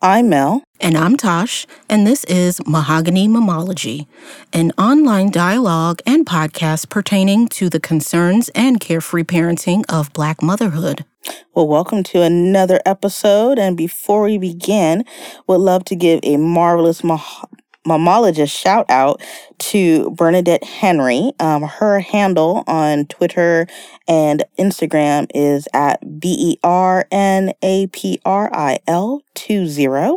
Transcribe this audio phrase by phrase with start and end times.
[0.00, 0.62] I'm Mel.
[0.80, 4.06] And I'm Tosh, and this is Mahogany Mammology,
[4.52, 11.04] an online dialogue and podcast pertaining to the concerns and carefree parenting of Black motherhood.
[11.52, 13.58] Well, welcome to another episode.
[13.58, 15.04] And before we begin,
[15.48, 17.46] would love to give a marvelous mah-
[17.88, 19.20] mammologist shout out
[19.58, 21.32] to Bernadette Henry.
[21.40, 23.66] Um, her handle on Twitter
[24.06, 30.16] and Instagram is at B E R N A P R I L 20.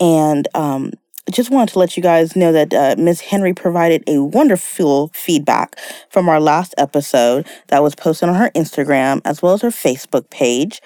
[0.00, 0.92] And um,
[1.30, 3.20] just wanted to let you guys know that uh, Ms.
[3.20, 5.76] Henry provided a wonderful feedback
[6.08, 10.30] from our last episode that was posted on her Instagram as well as her Facebook
[10.30, 10.80] page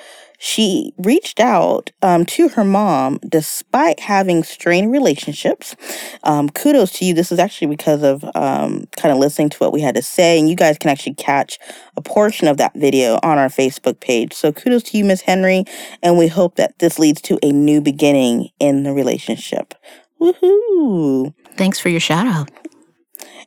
[0.45, 5.77] she reached out um, to her mom despite having strained relationships.
[6.25, 7.15] Um, kudos to you.
[7.15, 10.41] This is actually because of um, kind of listening to what we had to say,
[10.41, 11.61] and you guys can actually catch
[11.97, 14.33] a portion of that video on our Facebook page.
[14.33, 15.65] So kudos to you, Miss Henry,
[16.03, 19.75] and we hope that this leads to a new beginning in the relationship.
[20.21, 21.33] Woohoo!
[21.57, 22.51] Thanks for your shout out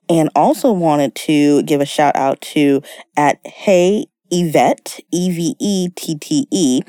[0.08, 2.82] and also wanted to give a shout out to
[3.18, 6.82] at Hey Yvette, E V E T T E,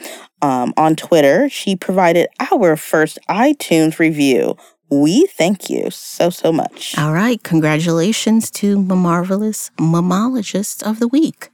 [0.43, 1.49] um, on Twitter.
[1.49, 4.57] She provided our first iTunes review.
[4.89, 6.97] We thank you so, so much.
[6.97, 7.43] All right.
[7.43, 11.51] Congratulations to the marvelous mammologist of the week.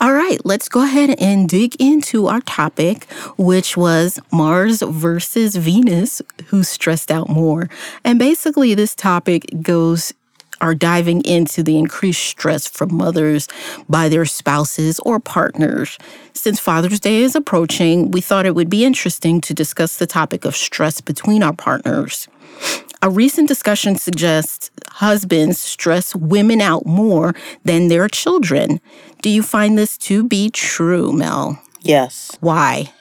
[0.00, 6.22] All right, let's go ahead and dig into our topic, which was Mars versus Venus,
[6.46, 7.68] who stressed out more.
[8.04, 10.12] And basically, this topic goes
[10.60, 13.48] are diving into the increased stress from mothers
[13.88, 15.98] by their spouses or partners.
[16.32, 20.44] Since Father's Day is approaching, we thought it would be interesting to discuss the topic
[20.44, 22.28] of stress between our partners.
[23.00, 28.80] A recent discussion suggests husbands stress women out more than their children.
[29.22, 31.62] Do you find this to be true, Mel?
[31.88, 32.36] Yes.
[32.40, 32.92] Why?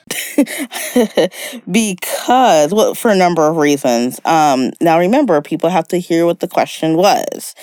[1.71, 6.39] because well for a number of reasons um now remember people have to hear what
[6.39, 7.53] the question was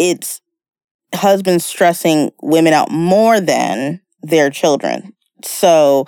[0.00, 0.40] it's
[1.14, 5.14] husbands stressing women out more than their children
[5.44, 6.06] so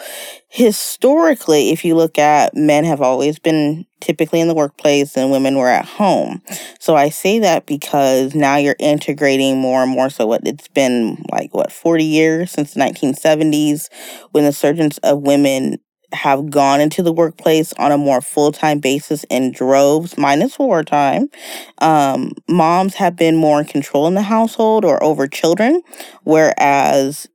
[0.48, 5.56] historically if you look at men have always been typically in the workplace and women
[5.56, 6.42] were at home
[6.78, 11.24] so i say that because now you're integrating more and more so what it's been
[11.32, 13.88] like what 40 years since the 1970s
[14.32, 15.78] when the surgence of women
[16.14, 21.28] have gone into the workplace on a more full time basis in droves, minus wartime.
[21.78, 25.82] Um, moms have been more in control in the household or over children,
[26.22, 27.28] whereas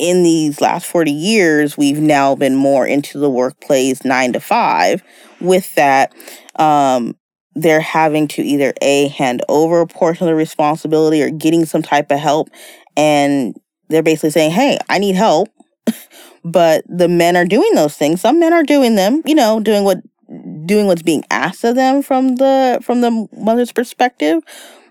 [0.00, 5.02] in these last 40 years, we've now been more into the workplace nine to five.
[5.40, 6.14] With that,
[6.56, 7.16] um,
[7.54, 11.82] they're having to either A, hand over a portion of the responsibility or getting some
[11.82, 12.48] type of help.
[12.96, 13.54] And
[13.88, 15.48] they're basically saying, hey, I need help
[16.44, 18.20] but the men are doing those things.
[18.20, 19.98] Some men are doing them, you know, doing what
[20.66, 24.42] doing what's being asked of them from the from the mother's perspective,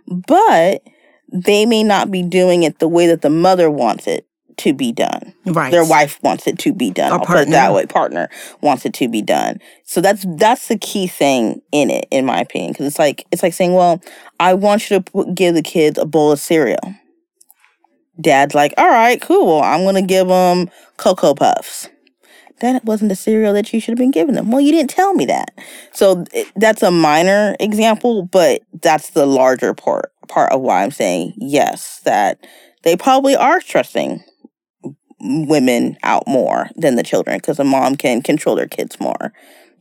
[0.08, 0.84] but
[1.32, 4.26] they may not be doing it the way that the mother wants it
[4.60, 5.34] to be done.
[5.46, 5.72] Right.
[5.72, 7.12] Their wife wants it to be done.
[7.12, 7.52] Or partner.
[7.52, 7.86] that way.
[7.86, 8.30] Partner
[8.62, 9.60] wants it to be done.
[9.84, 13.44] So that's that's the key thing in it, in my opinion, because it's like it's
[13.44, 14.02] like saying, well,
[14.40, 16.96] I want you to give the kids a bowl of cereal
[18.22, 19.62] dad's like, all right, cool.
[19.62, 21.90] I'm going to give them Cocoa Puffs.
[22.62, 24.52] That wasn't the cereal that you should have been giving them.
[24.52, 25.52] Well, you didn't tell me that.
[25.94, 26.26] So
[26.58, 32.02] that's a minor example, but that's the larger part part of why I'm saying yes,
[32.04, 32.46] that
[32.84, 34.24] they probably are stressing
[35.22, 39.34] women out more than the children because a mom can control their kids more.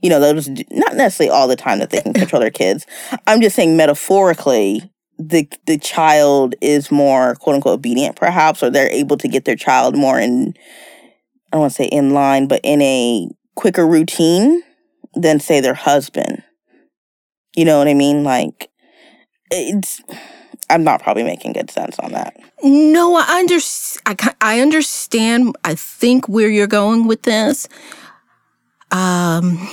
[0.02, 2.86] You know, those not necessarily all the time that they can control their kids.
[3.26, 8.90] I'm just saying metaphorically, the the child is more quote unquote obedient perhaps or they're
[8.90, 10.54] able to get their child more in
[11.52, 14.62] I don't want to say in line but in a quicker routine
[15.14, 16.44] than say their husband.
[17.56, 18.22] You know what I mean?
[18.22, 18.70] Like
[19.50, 20.00] it's
[20.70, 22.36] I'm not probably making good sense on that.
[22.62, 23.58] No, I under
[24.06, 27.68] I, I understand I think where you're going with this.
[28.90, 29.68] Um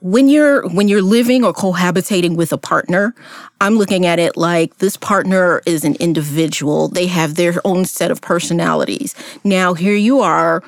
[0.00, 3.14] when you're when you're living or cohabitating with a partner
[3.60, 8.10] i'm looking at it like this partner is an individual they have their own set
[8.10, 10.62] of personalities now here you are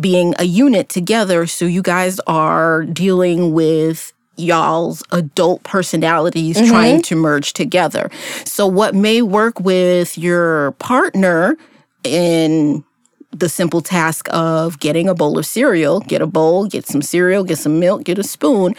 [0.00, 6.70] being a unit together so you guys are dealing with y'all's adult personalities mm-hmm.
[6.70, 8.10] trying to merge together
[8.44, 11.56] so what may work with your partner
[12.04, 12.84] in
[13.32, 17.44] the simple task of getting a bowl of cereal, get a bowl, get some cereal,
[17.44, 18.74] get some milk, get a spoon.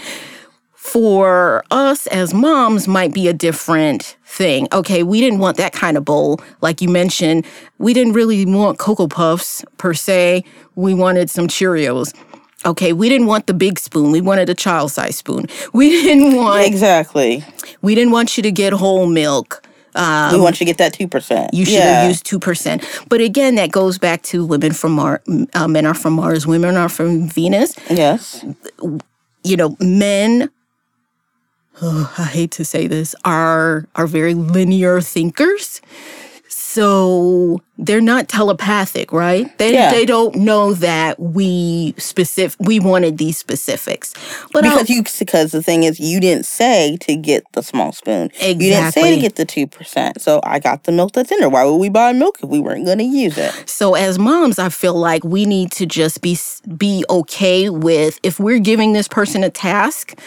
[0.75, 4.67] For us as moms, might be a different thing.
[4.73, 6.39] Okay, we didn't want that kind of bowl.
[6.61, 7.45] Like you mentioned,
[7.77, 10.43] we didn't really want Cocoa Puffs per se.
[10.75, 12.13] We wanted some Cheerios.
[12.65, 14.11] Okay, we didn't want the big spoon.
[14.11, 15.47] We wanted a child size spoon.
[15.73, 17.43] We didn't want Exactly.
[17.81, 19.61] we didn't want you to get whole milk.
[19.95, 20.01] we
[20.39, 21.49] want you to get that 2%.
[21.53, 22.01] You should yeah.
[22.01, 22.83] have used two percent.
[23.09, 25.19] But again, that goes back to women from Mars.
[25.53, 26.47] Uh, men are from Mars.
[26.47, 27.75] Women are from Venus.
[27.89, 28.43] Yes.
[29.43, 30.49] You know, men.
[31.81, 33.13] Oh, I hate to say this.
[33.25, 35.81] Are are very linear thinkers.
[36.73, 39.55] So they're not telepathic, right?
[39.59, 39.91] They Yeah.
[39.91, 44.13] they don't know that we specific we wanted these specifics.
[44.51, 47.91] But I'll- Because you, because the thing is, you didn't say to get the small
[47.91, 48.31] spoon.
[48.41, 48.65] Exactly.
[48.65, 50.19] You didn't say to get the two percent.
[50.21, 51.49] So I got the milk that's in there.
[51.49, 53.51] Why would we buy milk if we weren't going to use it?
[53.67, 56.37] So as moms, I feel like we need to just be
[56.77, 60.17] be okay with if we're giving this person a task,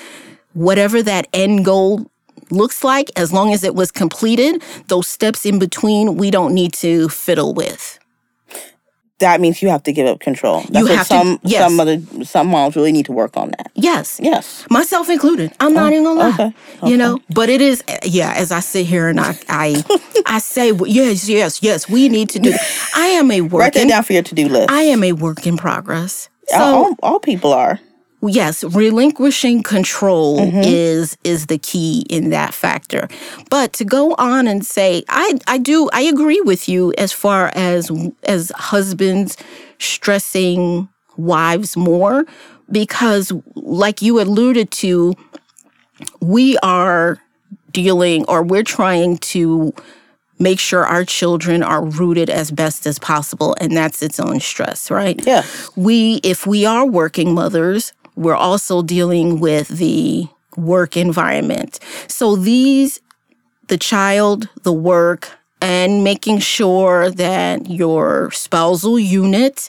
[0.53, 2.07] whatever that end goal
[2.51, 6.73] looks like, as long as it was completed, those steps in between we don't need
[6.75, 7.99] to fiddle with.
[9.19, 10.61] That means you have to give up control.
[10.69, 11.63] That's what have to- some yes.
[11.63, 13.71] some other some moms really need to work on that.
[13.75, 14.21] Yes.
[14.23, 14.67] Yes.
[14.69, 15.53] Myself included.
[15.59, 16.35] I'm not oh, even gonna lie.
[16.35, 16.55] okay,
[16.87, 19.83] You know, but it is yeah, as I sit here and I I
[20.27, 22.53] I say yes, yes, yes, we need to do
[22.95, 24.71] I am a work Write that down for your to do list.
[24.71, 26.29] I am a work in progress.
[26.49, 27.81] So all, all people are.
[28.29, 30.61] Yes relinquishing control mm-hmm.
[30.65, 33.09] is is the key in that factor.
[33.51, 37.51] But to go on and say i i do i agree with you as far
[37.55, 37.91] as
[38.25, 39.37] as husbands
[39.79, 42.25] stressing wives more
[42.71, 45.15] because like you alluded to
[46.21, 47.21] we are
[47.71, 49.73] dealing or we're trying to
[50.39, 54.91] make sure our children are rooted as best as possible and that's its own stress
[54.91, 55.25] right?
[55.27, 55.43] Yeah.
[55.77, 60.27] we if we are working mothers we're also dealing with the
[60.57, 61.79] work environment.
[62.09, 63.01] So these
[63.69, 65.31] the child the work
[65.61, 69.69] and making sure that your spousal unit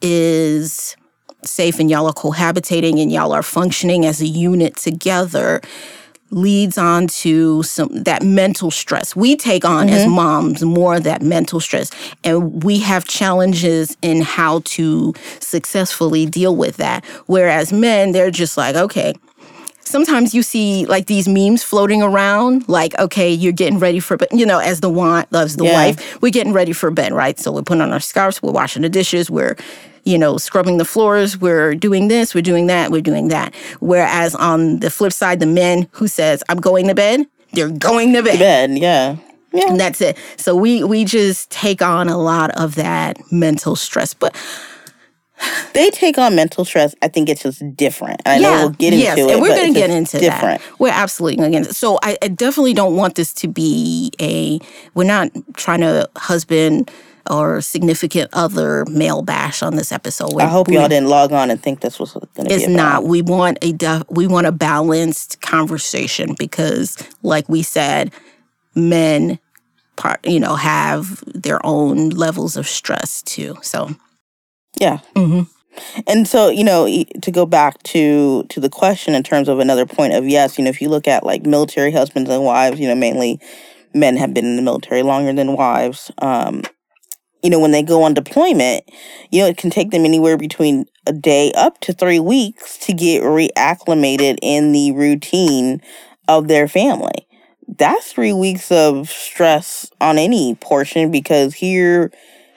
[0.00, 0.96] is
[1.44, 5.60] safe and y'all are cohabitating and y'all are functioning as a unit together
[6.30, 9.14] leads on to some that mental stress.
[9.14, 10.14] We take on as mm-hmm.
[10.14, 11.90] moms more of that mental stress
[12.24, 17.04] and we have challenges in how to successfully deal with that.
[17.26, 19.14] Whereas men, they're just like, okay,
[19.84, 24.28] sometimes you see like these memes floating around like okay you're getting ready for bed
[24.32, 25.74] you know as the one loves the Yeah.
[25.74, 28.82] wife we're getting ready for bed right so we're putting on our scarves we're washing
[28.82, 29.56] the dishes we're
[30.04, 34.34] you know scrubbing the floors we're doing this we're doing that we're doing that whereas
[34.34, 38.22] on the flip side the men who says i'm going to bed they're going to
[38.22, 38.78] bed Bed.
[38.78, 39.16] Yeah.
[39.52, 39.70] Yeah.
[39.70, 44.12] and that's it so we we just take on a lot of that mental stress
[44.14, 44.34] but
[45.72, 46.94] They take on mental stress.
[47.02, 48.22] I think it's just different.
[48.24, 49.32] I know we'll get yes, into it.
[49.34, 50.62] and we're going to get into different.
[50.62, 50.78] that.
[50.80, 54.12] We're absolutely going to get into So I, I definitely don't want this to be
[54.20, 54.60] a.
[54.94, 56.90] We're not trying to husband
[57.30, 60.38] or significant other male bash on this episode.
[60.38, 63.04] I hope y'all didn't log on and think this was going to be It's not.
[63.04, 68.12] We want a def- we want a balanced conversation because, like we said,
[68.74, 69.38] men,
[69.96, 73.56] part you know, have their own levels of stress too.
[73.62, 73.94] So
[74.80, 74.98] Yeah.
[75.14, 75.48] Mhm.
[76.06, 76.86] And so, you know,
[77.22, 80.64] to go back to to the question in terms of another point of yes, you
[80.64, 83.40] know, if you look at like military husbands and wives, you know, mainly
[83.92, 86.10] men have been in the military longer than wives.
[86.18, 86.62] Um,
[87.44, 88.84] you know, when they go on deployment,
[89.30, 92.94] you know, it can take them anywhere between a day up to three weeks to
[92.94, 95.82] get reacclimated in the routine
[96.28, 97.28] of their family.
[97.68, 102.12] That's three weeks of stress on any portion because here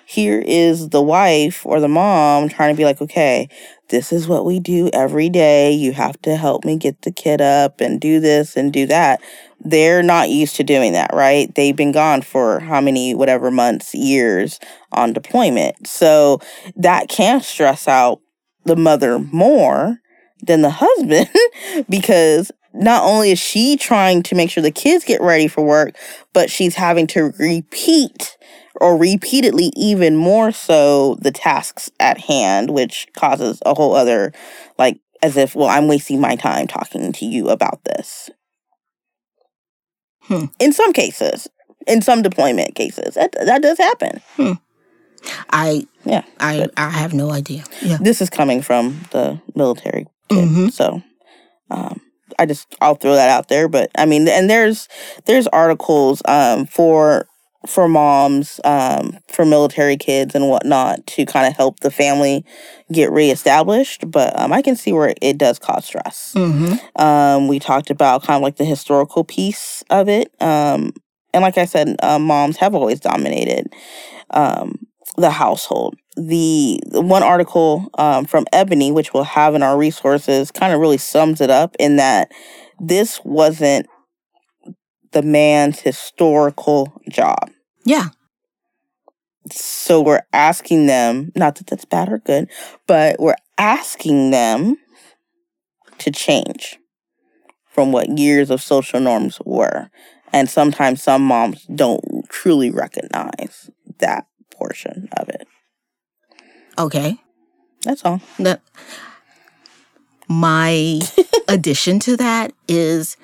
[0.06, 3.50] here is the wife or the mom trying to be like, okay,
[3.90, 5.74] this is what we do every day.
[5.74, 9.20] You have to help me get the kid up and do this and do that.
[9.60, 11.54] They're not used to doing that, right?
[11.56, 14.60] They've been gone for how many, whatever months, years
[14.92, 15.88] on deployment.
[15.88, 16.40] So
[16.76, 18.22] that can stress out
[18.66, 20.00] the mother more
[20.42, 21.30] than the husband
[21.90, 25.96] because not only is she trying to make sure the kids get ready for work,
[26.34, 28.38] but she's having to repeat
[28.80, 34.32] or repeatedly even more so the tasks at hand, which causes a whole other
[34.78, 38.30] like as if, well, I'm wasting my time talking to you about this.
[40.28, 40.46] Hmm.
[40.60, 41.48] In some cases,
[41.88, 44.22] in some deployment cases, that that does happen.
[45.50, 46.24] I Yeah.
[46.40, 47.64] I I have no idea.
[47.82, 47.98] Yeah.
[48.00, 50.72] This is coming from the military kid, Mhm.
[50.72, 51.02] so
[51.70, 52.00] um,
[52.40, 53.68] I just I'll throw that out there.
[53.68, 54.88] But I mean, and there's
[55.26, 57.28] there's articles um, for
[57.68, 62.46] for moms um, for military kids and whatnot to kind of help the family
[62.92, 64.10] get reestablished.
[64.10, 66.34] But um, I can see where it does cause stress.
[66.36, 67.02] Mm-hmm.
[67.02, 70.32] Um, we talked about kind of like the historical piece of it.
[70.42, 70.94] Um,
[71.34, 73.68] and like I said, uh, moms have always dominated
[74.32, 75.96] um, the household.
[76.16, 80.80] The, the one article um, from Ebony, which we'll have in our resources, kind of
[80.80, 82.32] really sums it up in that
[82.80, 83.88] this wasn't
[85.12, 87.50] the man's historical job.
[87.88, 88.10] Yeah.
[89.50, 92.50] So we're asking them, not that that's bad or good,
[92.86, 94.78] but we're asking them
[96.00, 96.78] to change
[97.72, 99.90] from what years of social norms were.
[100.34, 105.48] And sometimes some moms don't truly recognize that portion of it.
[106.78, 107.18] Okay.
[107.84, 108.20] That's all.
[108.40, 108.62] That
[110.28, 111.00] my
[111.48, 113.16] addition to that is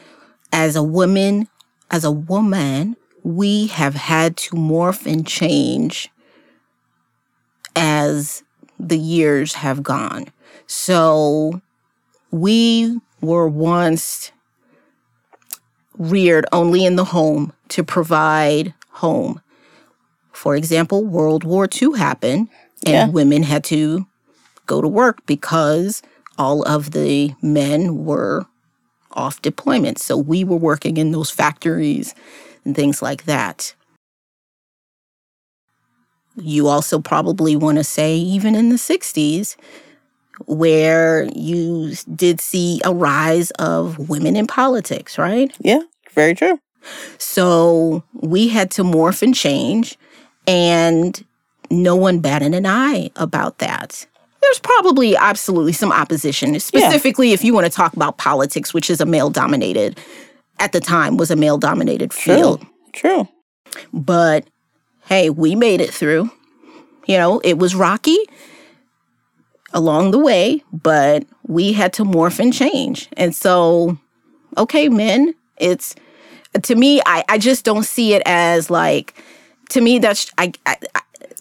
[0.53, 1.49] as a woman,
[1.91, 6.09] as a woman, we have had to morph and change
[7.75, 8.43] as
[8.79, 10.25] the years have gone.
[10.67, 11.61] So
[12.31, 14.31] we were once
[15.97, 19.41] reared only in the home to provide home.
[20.31, 22.49] For example, World War II happened
[22.85, 23.07] and Yeah.
[23.09, 24.05] women had to
[24.65, 26.01] go to work because
[26.37, 28.45] all of the men were
[29.11, 29.99] off deployment.
[29.99, 32.15] So we were working in those factories
[32.65, 33.73] and things like that.
[36.35, 39.55] You also probably want to say, even in the 60s,
[40.47, 45.55] where you did see a rise of women in politics, right?
[45.59, 45.81] Yeah,
[46.13, 46.59] very true.
[47.17, 49.97] So we had to morph and change,
[50.47, 51.23] and
[51.69, 54.05] no one batted an eye about that.
[54.41, 58.99] There's probably absolutely some opposition, specifically if you want to talk about politics, which is
[58.99, 59.99] a male dominated,
[60.63, 62.65] at the time was a male dominated field.
[62.93, 63.27] True.
[63.91, 64.47] But
[65.05, 66.31] hey, we made it through.
[67.05, 68.17] You know, it was rocky
[69.73, 73.09] along the way, but we had to morph and change.
[73.17, 73.97] And so,
[74.57, 75.95] okay, men, it's
[76.61, 79.13] to me, I, I just don't see it as like,
[79.71, 80.77] to me, that's, I, I,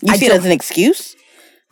[0.03, 1.15] You I see it as an excuse?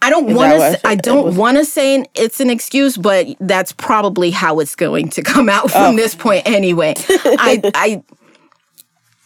[0.02, 0.86] I don't want to.
[0.86, 5.22] I don't want to say it's an excuse, but that's probably how it's going to
[5.22, 5.96] come out from Oh.
[5.96, 6.94] this point anyway.
[7.08, 8.02] I, I,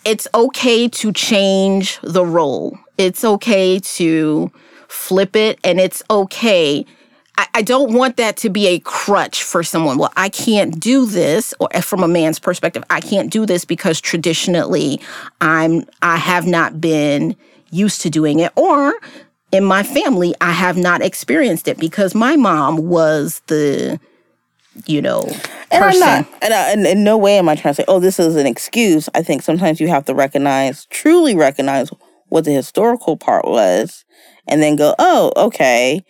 [0.05, 2.77] it's okay to change the role.
[2.99, 4.51] It's okay to
[4.89, 6.85] flip it, and it's okay.
[7.39, 9.99] I, I don't want that to be a crutch for someone.
[9.99, 13.65] Well, I can't do this, or eh, from a man's perspective, I can't do this
[13.65, 15.01] because traditionally,
[15.41, 17.37] I'm I have not been
[17.71, 18.95] used to doing it, or
[19.55, 24.01] in my family, I have not experienced it because my mom was the,
[24.85, 25.23] you know,
[25.71, 26.01] And I'm person.
[26.01, 28.35] not, and, I, and in no way am I trying to say, oh, this is
[28.35, 29.09] an excuse.
[29.15, 31.91] I think sometimes you have to recognize, truly recognize
[32.31, 34.05] what the historical part was,
[34.49, 36.05] and then go, oh, okay,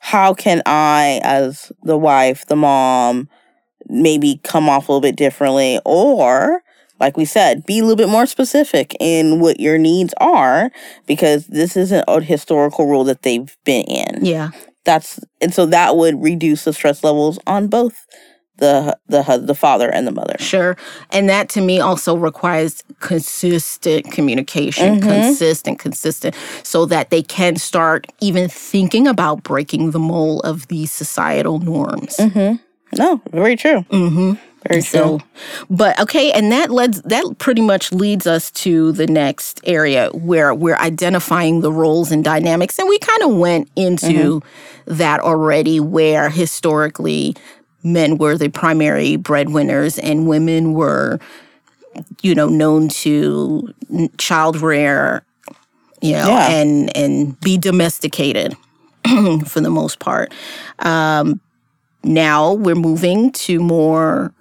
[0.00, 3.28] how can I, as the wife, the mom,
[3.86, 5.80] maybe come off a little bit differently?
[5.84, 6.62] Or,
[7.00, 10.70] like we said, be a little bit more specific in what your needs are,
[11.06, 14.50] because this isn't a historical rule that they've been in Yeah.
[14.84, 18.06] that's and so that would reduce the stress levels on both
[18.56, 20.34] the the the father and the mother.
[20.40, 20.76] Sure.
[21.10, 25.08] And that to me also requires consistent communication, Mm-hmm.
[25.08, 30.90] consistent, consistent, so that they can start even thinking about breaking the mold of these
[30.90, 32.18] societal norms.
[32.96, 33.84] No, very true.
[33.90, 34.32] Mm-hmm.
[34.66, 35.28] Very So, true.
[35.70, 40.52] but okay, and that leads that pretty much leads us to the next area where
[40.54, 44.42] we're identifying the roles and dynamics, and we kind of went into
[44.86, 47.36] that already, where historically
[47.84, 51.20] men were the primary breadwinners and women were,
[52.22, 53.72] you know, known to
[54.18, 55.22] child rear,
[56.02, 56.48] you know, Yeah.
[56.50, 58.56] and and be domesticated
[59.46, 60.32] for the most part.
[60.80, 61.40] Um,
[62.02, 64.32] now we're moving to more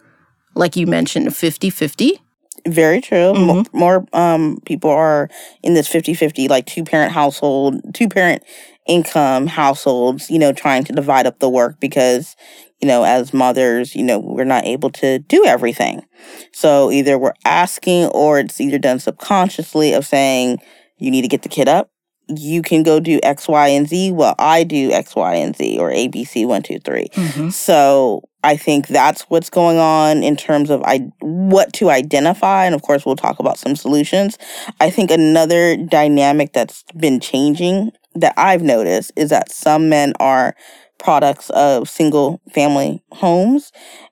[0.57, 2.19] like you mentioned 50-50
[2.67, 3.33] Very true.
[3.33, 3.77] Mm-hmm.
[3.77, 5.29] More um people are
[5.63, 8.43] in this 50-50 like two parent household, two parent
[8.87, 12.35] income households, you know, trying to divide up the work because
[12.81, 16.05] you know, as mothers, you know, we're not able to do everything.
[16.53, 20.59] So either we're asking or it's either done subconsciously of saying
[20.97, 21.89] you need to get the kid up.
[22.27, 24.11] You can go do X, Y, and Z.
[24.11, 27.07] Well, I do X, Y, and Z or A, B, C, one, two, three.
[27.13, 27.49] Mm-hmm.
[27.49, 32.75] So I think that's what's going on in terms of I what to identify, and
[32.75, 34.37] of course we'll talk about some solutions.
[34.79, 40.55] I think another dynamic that's been changing that I've noticed is that some men are
[40.99, 43.71] products of single family homes.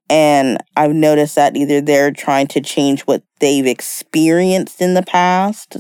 [0.10, 5.78] And I've noticed that either they're trying to change what they've experienced in the past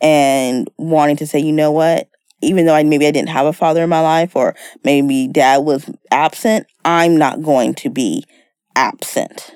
[0.00, 2.08] and wanting to say, you know what,
[2.42, 5.58] even though I maybe I didn't have a father in my life or maybe dad
[5.58, 8.24] was absent, I'm not going to be
[8.74, 9.54] absent.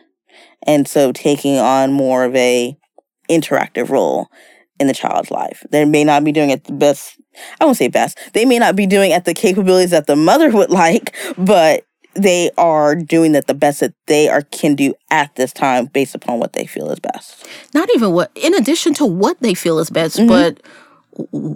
[0.65, 2.77] And so taking on more of a
[3.29, 4.29] interactive role
[4.83, 5.65] in the child's life.
[5.71, 7.19] They may not be doing it the best.
[7.61, 8.19] I won't say best.
[8.35, 12.51] They may not be doing at the capabilities that the mother would like, but they
[12.59, 16.39] are doing that the best that they are can do at this time based upon
[16.39, 17.47] what they feel is best.
[17.73, 20.29] Not even what, in addition to what they feel is best, mm-hmm.
[20.29, 20.61] but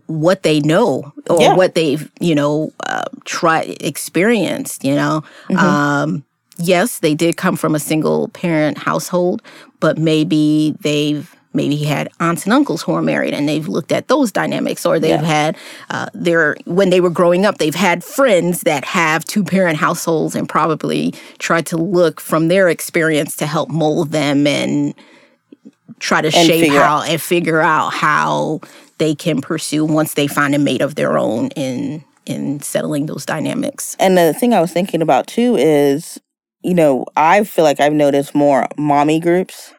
[0.07, 1.57] what they know or yeah.
[1.57, 5.57] what they've you know uh, tried experienced you know mm-hmm.
[5.57, 6.25] um,
[6.59, 9.41] yes they did come from a single parent household
[9.81, 13.91] but maybe they've maybe he had aunts and uncles who are married and they've looked
[13.91, 15.23] at those dynamics or they've yeah.
[15.23, 15.57] had
[15.91, 20.37] uh, their when they were growing up they've had friends that have two parent households
[20.37, 24.95] and probably tried to look from their experience to help mold them and
[25.99, 27.09] try to and shape how out.
[27.09, 28.61] and figure out how
[28.99, 33.25] they can pursue once they find a mate of their own in in settling those
[33.25, 33.97] dynamics.
[34.01, 36.21] And the thing I was thinking about too is,
[36.63, 39.73] you know, I feel like I've noticed more mommy groups.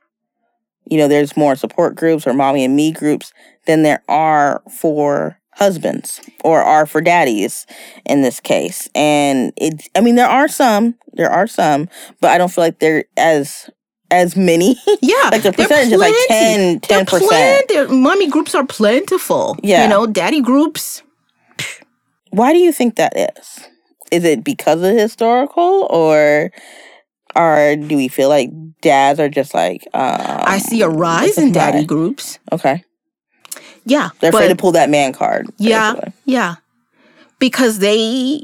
[0.90, 3.34] You know, there's more support groups or mommy and me groups
[3.66, 7.66] than there are for husbands or are for daddies
[8.06, 8.88] in this case.
[8.96, 11.90] And it I mean there are some, there are some,
[12.22, 13.70] but I don't feel like they're as
[14.12, 14.78] as many.
[15.02, 15.30] Yeah.
[15.32, 17.68] like the percentage is like 10, 10%.
[17.68, 19.56] Their mommy groups are plentiful.
[19.64, 19.84] Yeah.
[19.84, 21.04] You know, daddy groups.
[22.32, 23.68] Why do you think that is?
[24.12, 26.52] Is it because of historical or
[27.38, 28.50] or do we feel like
[28.82, 32.40] dads are just like um, I see a rise in daddy groups.
[32.52, 32.84] Okay.
[33.86, 34.10] Yeah.
[34.20, 35.48] They're afraid to pull that man card.
[35.58, 35.94] Yeah.
[35.94, 36.14] Basically.
[36.26, 36.56] Yeah
[37.40, 38.44] because they,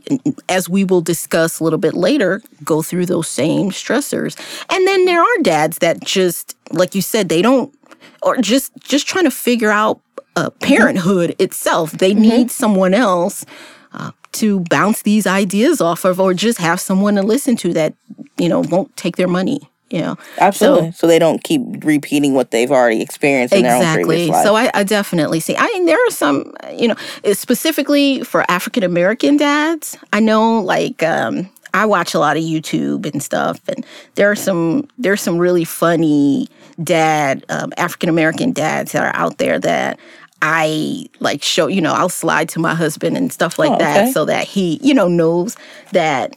[0.50, 4.38] as we will discuss a little bit later, go through those same stressors.
[4.70, 7.74] And then there are dads that just, like you said, they don't,
[8.22, 10.00] or just just trying to figure out
[10.36, 11.44] uh, parenthood mm-hmm.
[11.44, 11.92] itself.
[11.92, 12.22] They mm-hmm.
[12.22, 13.46] need someone else
[13.94, 17.94] uh, to bounce these ideas off of, or just have someone to listen to that
[18.38, 22.34] you know won't take their money you know absolutely so, so, they don't keep repeating
[22.34, 23.86] what they've already experienced in exactly.
[23.86, 24.46] their own previous life.
[24.46, 26.96] so I, I definitely see i mean there are some you know
[27.34, 33.12] specifically for african american dads i know like um I watch a lot of YouTube
[33.12, 36.48] and stuff, and there are some there's some really funny
[36.84, 40.00] dad um, African American dads that are out there that
[40.46, 43.84] I like show you know I'll slide to my husband and stuff like oh, okay.
[43.84, 45.56] that so that he you know knows
[45.94, 46.36] that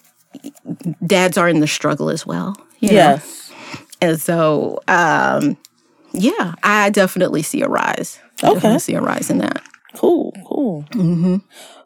[1.04, 2.56] dads are in the struggle as well.
[2.80, 3.52] Yes.
[4.00, 5.56] And so, um,
[6.12, 8.20] yeah, I definitely see a rise.
[8.42, 8.54] I okay.
[8.54, 9.62] definitely see a rise in that.
[9.94, 10.84] Cool, cool.
[10.90, 11.36] Mm-hmm.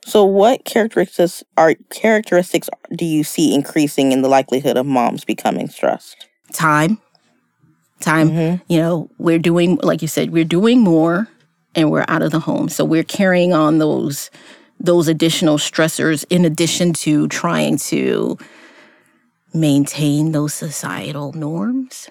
[0.04, 5.68] So, what characteristics are characteristics do you see increasing in the likelihood of moms becoming
[5.68, 6.26] stressed?
[6.52, 6.98] Time,
[8.00, 8.30] time.
[8.30, 8.72] Mm-hmm.
[8.72, 11.28] You know, we're doing, like you said, we're doing more,
[11.74, 14.30] and we're out of the home, so we're carrying on those
[14.82, 18.38] those additional stressors in addition to trying to
[19.52, 22.08] maintain those societal norms?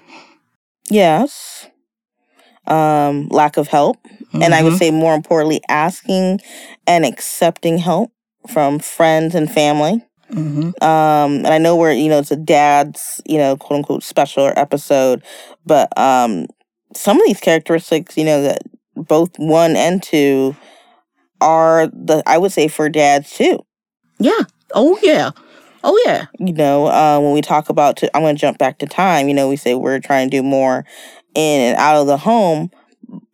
[0.89, 1.67] Yes.
[2.67, 3.97] Um, lack of help.
[4.03, 4.43] Mm-hmm.
[4.43, 4.77] And I would mm-hmm.
[4.77, 6.41] say, more importantly, asking
[6.85, 8.11] and accepting help
[8.47, 10.05] from friends and family.
[10.31, 10.83] Mm-hmm.
[10.83, 14.51] Um, and I know we're, you know, it's a dad's, you know, quote unquote special
[14.55, 15.23] episode,
[15.65, 16.45] but um,
[16.93, 18.61] some of these characteristics, you know, that
[19.07, 20.55] both one and two
[21.41, 23.65] are the, I would say, for dads too.
[24.19, 24.41] Yeah.
[24.73, 25.31] Oh, yeah.
[25.83, 26.25] Oh yeah.
[26.39, 29.27] You know, uh, when we talk about, to, I'm going to jump back to time.
[29.27, 30.85] You know, we say we're trying to do more
[31.35, 32.69] in and out of the home.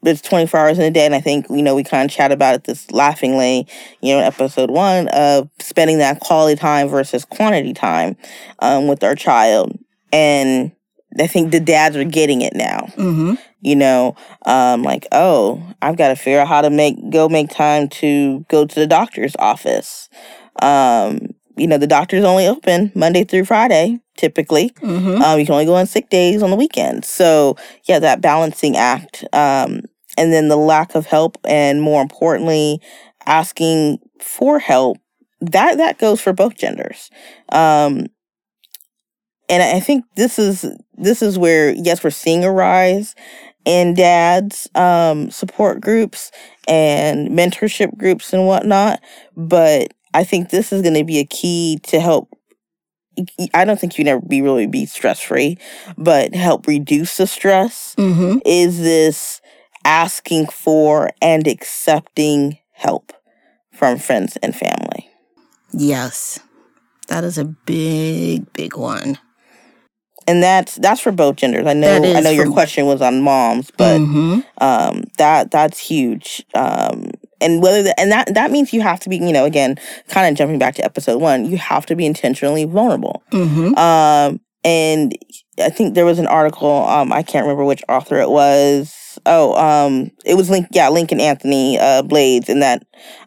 [0.04, 2.32] It's 24 hours in a day, and I think you know we kind of chat
[2.32, 3.68] about it this laughingly.
[4.02, 8.16] You know, in episode one of spending that quality time versus quantity time
[8.60, 9.78] um, with our child,
[10.14, 10.72] and
[11.20, 12.82] I think the dads are getting it now.
[12.96, 13.34] Mm-hmm.
[13.66, 17.50] You know, um, like oh, I've got to figure out how to make go make
[17.50, 20.08] time to go to the doctor's office.
[20.62, 24.70] Um, you know, the doctor's only open Monday through Friday, typically.
[24.82, 25.22] Mm-hmm.
[25.22, 27.10] Um, you can only go on sick days on the weekends.
[27.10, 29.24] So, yeah, that balancing act.
[29.34, 29.82] Um,
[30.18, 32.80] and then the lack of help, and more importantly,
[33.26, 34.98] asking for help.
[35.42, 37.10] That that goes for both genders.
[37.50, 38.08] Um,
[39.50, 40.66] and I think this is
[40.98, 43.16] this is where yes, we're seeing a rise
[43.66, 46.32] in dads um, support groups
[46.68, 49.02] and mentorship groups and whatnot,
[49.36, 52.30] but I think this is going to be a key to help.
[53.54, 55.58] I don't think you never be really be stress free,
[55.98, 57.96] but help reduce the stress.
[57.98, 58.40] Mm-hmm.
[58.46, 59.42] Is this
[59.84, 63.14] asking for and accepting help
[63.74, 65.10] from friends and family?
[65.72, 66.40] Yes,
[67.08, 69.18] that is a big, big one
[70.28, 71.66] and that's that's for both genders.
[71.66, 74.40] I know I know your question was on moms, but mm-hmm.
[74.58, 76.46] um, that that's huge.
[76.54, 77.12] Um,
[77.42, 80.30] and whether the, and that that means you have to be you know again kind
[80.30, 83.78] of jumping back to episode one you have to be intentionally vulnerable mm-hmm.
[83.78, 85.14] um and
[85.60, 89.54] i think there was an article um i can't remember which author it was oh,
[89.56, 92.84] um, it was Link, yeah, Lincoln Anthony uh, Blades in that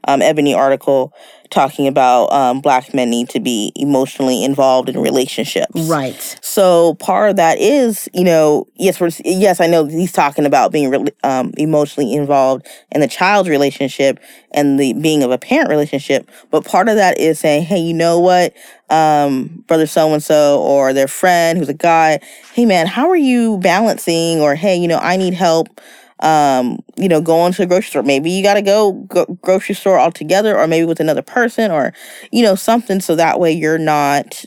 [0.06, 1.12] um, Ebony article
[1.50, 5.80] talking about um, black men need to be emotionally involved in relationships.
[5.88, 6.38] Right.
[6.40, 10.72] So part of that is, you know, yes, we're, yes, I know he's talking about
[10.72, 14.18] being re- um, emotionally involved in the child's relationship
[14.52, 17.94] and the being of a parent relationship, but part of that is saying, hey, you
[17.94, 18.54] know what,
[18.90, 22.20] um, brother so and so or their friend who's a guy,
[22.54, 24.40] hey man, how are you balancing?
[24.40, 25.80] Or hey, you know, I need help
[26.20, 28.02] um, you know, going to the grocery store.
[28.02, 31.92] Maybe you got to go, go grocery store altogether, or maybe with another person, or
[32.33, 34.44] you know, something so that way you're not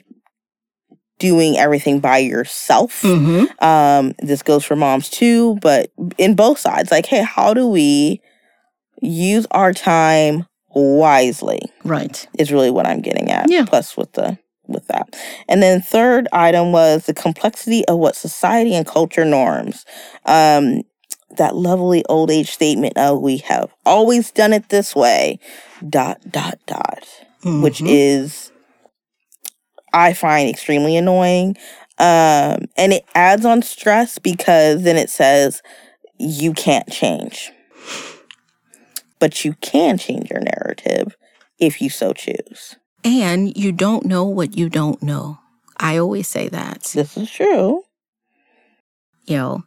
[1.21, 3.03] doing everything by yourself.
[3.03, 3.63] Mm-hmm.
[3.63, 8.21] Um, this goes for moms too, but in both sides, like, hey, how do we
[9.01, 11.61] use our time wisely?
[11.83, 12.27] Right.
[12.39, 13.49] Is really what I'm getting at.
[13.49, 13.65] Yeah.
[13.65, 15.15] Plus with the with that.
[15.47, 19.85] And then third item was the complexity of what society and culture norms.
[20.25, 20.81] Um,
[21.37, 25.39] that lovely old age statement of we have always done it this way,
[25.87, 27.05] dot, dot, dot,
[27.43, 27.63] Mm-hmm.
[27.63, 28.51] which is,
[29.93, 31.57] I find extremely annoying.
[31.97, 35.63] Um, and it adds on stress because then it says
[36.19, 37.51] you can't change.
[39.19, 41.17] But you can change your narrative
[41.57, 42.75] if you so choose.
[43.03, 45.39] And you don't know what you don't know.
[45.77, 46.83] I always say that.
[46.93, 47.83] This is true.
[49.25, 49.63] You know,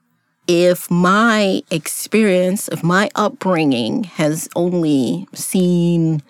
[0.46, 6.22] if my experience, if my upbringing has only seen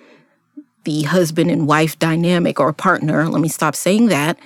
[0.85, 4.39] the husband and wife dynamic or partner, let me stop saying that,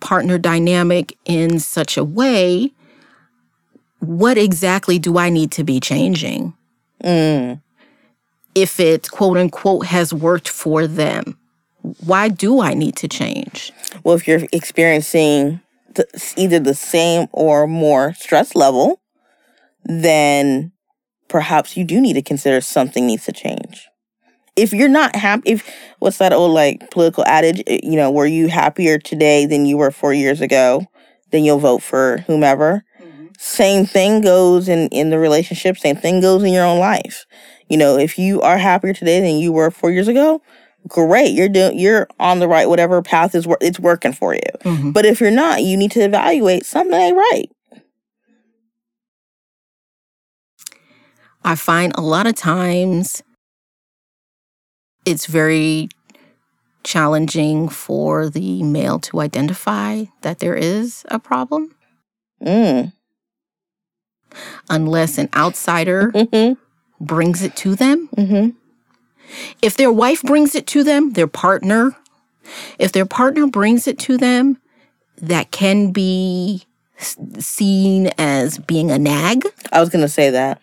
[0.00, 2.72] partner dynamic in such a way,
[4.00, 6.54] what exactly do I need to be changing?
[7.04, 7.60] Mm.
[8.54, 11.38] If it quote unquote has worked for them,
[12.04, 13.72] why do I need to change?
[14.04, 15.60] Well, if you're experiencing
[15.94, 19.00] the, either the same or more stress level,
[19.84, 20.72] then
[21.28, 23.88] perhaps you do need to consider something needs to change.
[24.56, 28.26] If you're not happy, if what's that old like political adage, eh, you know, were
[28.26, 30.86] you happier today than you were four years ago,
[31.30, 32.84] then you'll vote for whomever.
[33.38, 35.78] Same thing goes in in the relationship.
[35.78, 37.24] Same thing goes in your own life.
[37.70, 40.42] You know, if you are happier today than you were four years ago,
[40.88, 41.30] great.
[41.32, 44.40] You're doing you're on the right whatever path is it's working for you.
[44.64, 44.92] Mhm.
[44.92, 47.50] But if you're not, you need to evaluate something ain't right.
[51.44, 53.22] I find a lot of times
[55.06, 55.88] it's very
[56.84, 61.74] challenging for the male to identify that there is a problem
[62.44, 62.92] Mm.
[64.70, 67.04] unless an outsider Mm-hmm.
[67.04, 68.08] brings it to them.
[68.16, 68.50] Mm-hmm.
[69.62, 71.96] If their wife brings it to them, their partner,
[72.78, 74.58] if their partner brings it to them,
[75.18, 76.64] that can be
[77.38, 79.44] seen as being a nag.
[79.72, 80.60] I was gonna say that.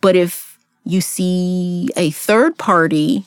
[0.00, 3.24] But if you see a third party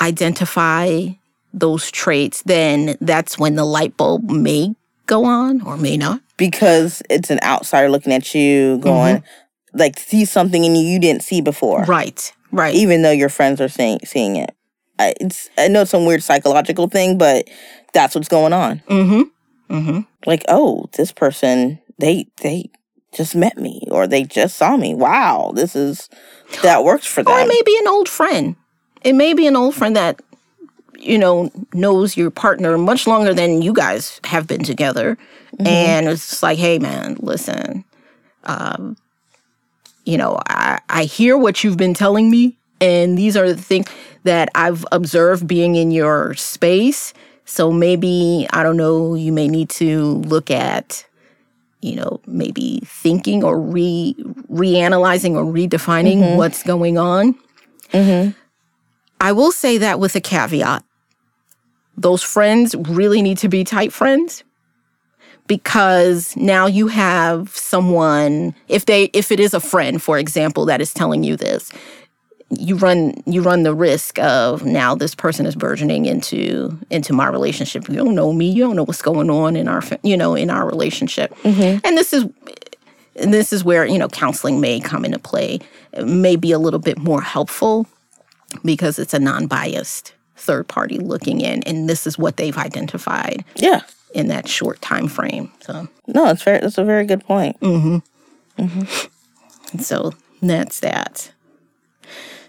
[0.00, 1.08] identify
[1.52, 4.74] those traits, then that's when the light bulb may
[5.06, 6.20] go on or may not.
[6.36, 9.78] Because it's an outsider looking at you going mm-hmm.
[9.78, 11.84] like see something in you you didn't see before.
[11.84, 12.74] Right, right.
[12.74, 14.54] Even though your friends are seeing seeing it.
[14.98, 17.48] I, it's I know it's some weird psychological thing, but
[17.92, 18.80] that's what's going on.
[18.88, 19.74] Mm-hmm.
[19.74, 20.00] Mm-hmm.
[20.26, 22.70] Like, oh, this person they they
[23.12, 24.94] just met me or they just saw me.
[24.94, 26.08] Wow, this is
[26.62, 27.32] that works for them.
[27.32, 28.56] Or it may be an old friend.
[29.02, 30.20] It may be an old friend that,
[30.98, 35.18] you know, knows your partner much longer than you guys have been together.
[35.60, 37.84] And it's like, hey, man, listen,
[38.44, 38.96] um,
[40.04, 42.56] you know, I, I hear what you've been telling me.
[42.80, 43.86] And these are the things
[44.24, 47.14] that I've observed being in your space.
[47.44, 51.06] So maybe, I don't know, you may need to look at
[51.84, 54.14] you know, maybe thinking or re
[54.50, 57.34] reanalyzing or redefining what's going on.
[57.92, 58.30] mm-hmm.
[59.20, 60.82] I will say that with a caveat.
[61.94, 64.44] Those friends really need to be tight friends
[65.46, 70.80] because now you have someone if they if it is a friend for example that
[70.80, 71.70] is telling you this
[72.50, 77.26] you run you run the risk of now this person is burgeoning into into my
[77.28, 77.88] relationship.
[77.88, 78.50] You don't know me.
[78.50, 81.34] You don't know what's going on in our you know in our relationship.
[81.42, 81.80] Mm-hmm.
[81.84, 82.24] And this is
[83.16, 85.60] and this is where you know counseling may come into play.
[85.92, 87.86] It may be a little bit more helpful
[88.64, 93.44] because it's a non-biased third party looking in and this is what they've identified.
[93.56, 93.80] Yeah.
[94.14, 97.60] In that short time frame so No, it's very that's a very good point.
[97.60, 98.02] Mhm,
[98.58, 99.08] mhm.
[99.72, 101.32] And so that's that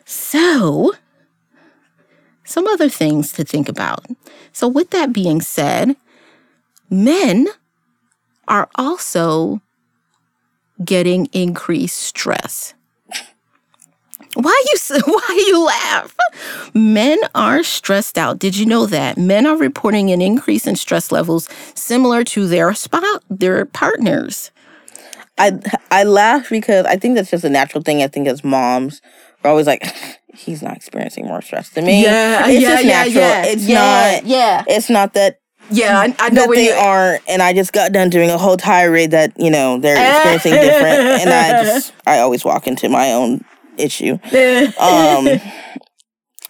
[0.06, 0.94] so
[2.44, 4.06] some other things to think about
[4.54, 5.96] so with that being said
[6.90, 7.48] men
[8.48, 9.60] are also
[10.84, 12.74] getting increased stress.
[14.36, 16.16] Why you why you laugh?
[16.74, 18.38] Men are stressed out.
[18.40, 22.74] Did you know that men are reporting an increase in stress levels similar to their
[22.74, 24.52] spot their partners?
[25.38, 25.60] I
[25.92, 28.04] I laugh because I think that's just a natural thing.
[28.04, 29.02] I think as moms,
[29.44, 29.84] we're always like,
[30.34, 32.04] he's not experiencing more stress than me.
[32.04, 33.16] Yeah, it's yeah, just yeah, natural.
[33.16, 34.26] yeah, it's yeah, not.
[34.26, 34.64] yeah.
[34.68, 37.24] It's not that Yeah, I, I know that they aren't.
[37.28, 41.22] And I just got done doing a whole tirade that you know they're experiencing different,
[41.22, 43.44] and I just I always walk into my own
[43.78, 44.18] issue.
[44.80, 45.40] Um,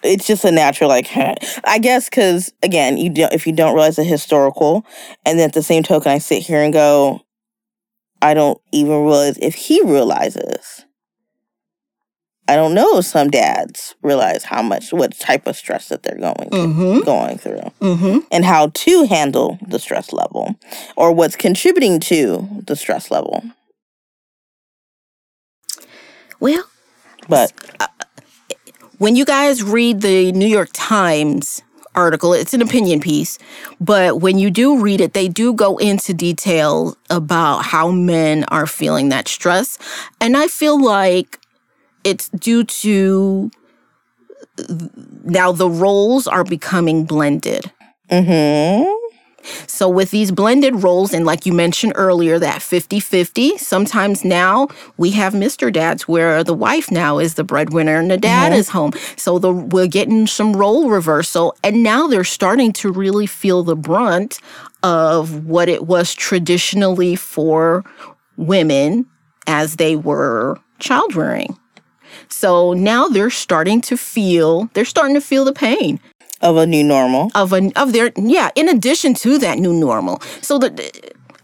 [0.03, 1.07] it's just a natural like
[1.63, 4.85] I guess because again you don't if you don't realize the historical,
[5.25, 7.21] and then at the same token I sit here and go,
[8.21, 10.85] I don't even realize if he realizes.
[12.47, 16.19] I don't know if some dads realize how much what type of stress that they're
[16.19, 16.99] going Mm-hmm.
[17.03, 18.19] going through Mm-hmm.
[18.31, 20.53] and how to handle the stress level
[20.95, 23.41] or what's contributing to the stress level.
[26.39, 26.63] Well,
[27.27, 27.51] But
[28.97, 31.61] when you guys read the New York Times
[31.95, 33.39] article, it's an opinion piece,
[33.79, 38.67] but when you do read it, they do go into detail about how men are
[38.67, 39.77] feeling that stress.
[40.19, 41.39] And I feel like
[42.03, 43.49] it's due to
[45.23, 47.71] now the roles are becoming blended.
[48.11, 49.04] mhm.
[49.67, 54.67] So, with these blended roles, and like you mentioned earlier, that 50 50, sometimes now
[54.97, 55.71] we have Mr.
[55.71, 58.59] Dads where the wife now is the breadwinner and the dad mm-hmm.
[58.59, 58.91] is home.
[59.15, 61.55] So, the, we're getting some role reversal.
[61.63, 64.39] And now they're starting to really feel the brunt
[64.83, 67.83] of what it was traditionally for
[68.37, 69.05] women
[69.47, 71.57] as they were child rearing.
[72.29, 75.99] So now they're starting to feel, they're starting to feel the pain
[76.41, 77.31] of a new normal.
[77.35, 80.73] of an of their yeah in addition to that new normal so that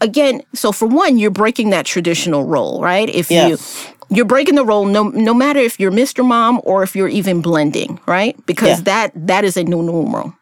[0.00, 3.48] again so for one you're breaking that traditional role right if Yes.
[3.48, 6.24] you you're breaking the role no no matter if you're Mr.
[6.24, 8.84] Mom or if you're even blending right because Yeah.
[8.84, 10.34] that that is a new normal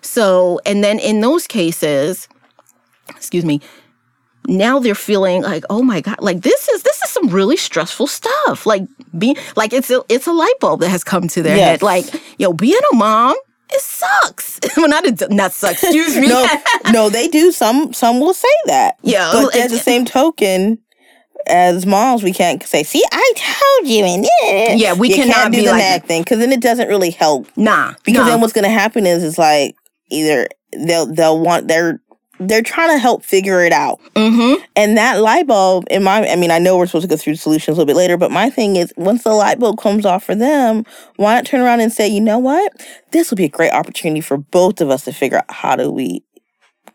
[0.00, 2.28] so and then in those cases
[3.10, 3.60] excuse me
[4.46, 8.06] now they're feeling like oh my god like this is this is some really stressful
[8.06, 8.82] stuff like
[9.18, 11.68] being like it's a it's a light bulb that has come to their Yes.
[11.68, 12.06] head like
[12.38, 13.34] yo being a mom
[13.70, 16.46] it sucks well not it not sucks excuse me No,
[16.92, 17.50] no, they do.
[17.52, 18.96] Some some will say that.
[19.02, 20.78] Yeah, but at the same token,
[21.46, 25.34] as moms, we can't say, "See, I told you," and yeah, Yeah, we you cannot
[25.34, 27.48] can't do be the like nag thing because then it doesn't really help.
[27.56, 28.30] nah Because nah.
[28.30, 29.76] then what's going to happen is, it's like
[30.10, 30.48] either
[30.86, 32.00] they'll they'll want they're
[32.48, 34.00] they're trying to help figure it out.
[34.14, 37.16] mm-hmm And that light bulb, in my, I mean, I know we're supposed to go
[37.16, 40.04] through solutions a little bit later, but my thing is, once the light bulb comes
[40.06, 40.84] off for them,
[41.16, 42.72] why not turn around and say, you know what,
[43.12, 45.90] this will be a great opportunity for both of us to figure out how do
[45.90, 46.22] we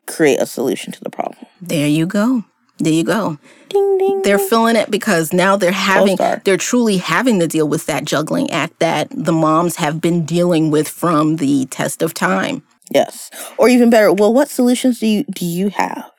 [0.07, 1.45] create a solution to the problem.
[1.61, 2.43] there you go
[2.79, 3.37] there you go
[3.69, 4.21] Ding ding.
[4.23, 8.49] they're feeling it because now they're having they're truly having to deal with that juggling
[8.51, 13.69] act that the moms have been dealing with from the test of time yes, or
[13.69, 16.09] even better, well, what solutions do you do you have?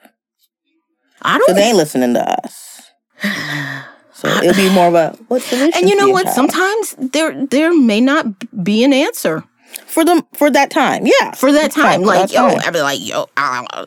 [1.22, 2.90] i don't they ain't listening to us.
[4.12, 5.72] So it'll be more of a what solution?
[5.74, 8.26] and you know what sometimes there there may not
[8.62, 9.44] be an answer
[9.87, 12.02] for them for that time, yeah, for that time.
[12.02, 12.61] Like, that yo, time.
[12.64, 13.85] I'd be like, yo, I, I,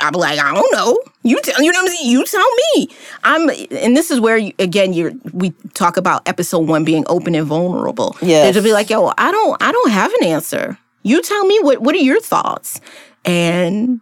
[0.00, 0.98] I'd be like, I don't know.
[1.22, 2.10] You tell, you know what I'm saying?
[2.10, 2.88] You tell me.
[3.24, 5.12] I'm, and this is where you, again, you're.
[5.32, 8.16] We talk about episode one being open and vulnerable.
[8.22, 8.54] Yes.
[8.54, 10.78] to be like, yo, I don't, I don't have an answer.
[11.06, 12.80] You tell me what, what are your thoughts?
[13.24, 14.00] And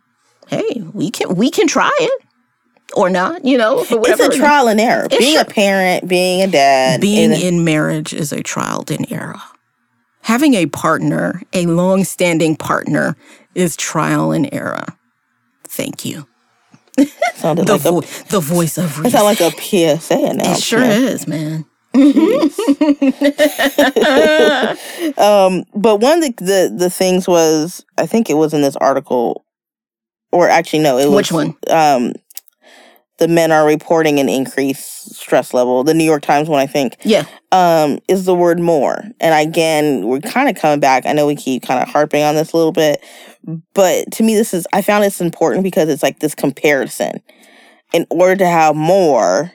[0.48, 2.24] hey, we can, we can try it
[2.96, 3.44] or not.
[3.44, 5.04] You know, for It's a trial and error.
[5.10, 9.10] It's being a parent, being a dad, Being and- in marriage is a trial and
[9.12, 9.40] error.
[10.22, 13.14] Having a partner, a long-standing partner,
[13.54, 14.86] is trial and error.
[15.64, 16.26] Thank you.
[17.34, 19.10] sounded The, like a the voice of It reason.
[19.10, 20.56] sounds like a PSA announcement.
[20.56, 21.66] It sure is, man.
[25.16, 28.76] Um, but one of the, the the things was, I think it was in this
[28.76, 29.44] article,
[30.32, 31.56] or actually no, it was Which one?
[31.70, 32.12] Um,
[33.18, 35.84] the men are reporting an increased stress level.
[35.84, 37.24] The New York Times one, I think, Yeah.
[37.52, 39.04] um, is the word more.
[39.20, 41.06] And again, we're kind of coming back.
[41.06, 43.02] I know we keep kind of harping on this a little bit,
[43.72, 47.20] but to me, this is I found it's important because it's like this comparison.
[47.92, 49.52] In order to have more,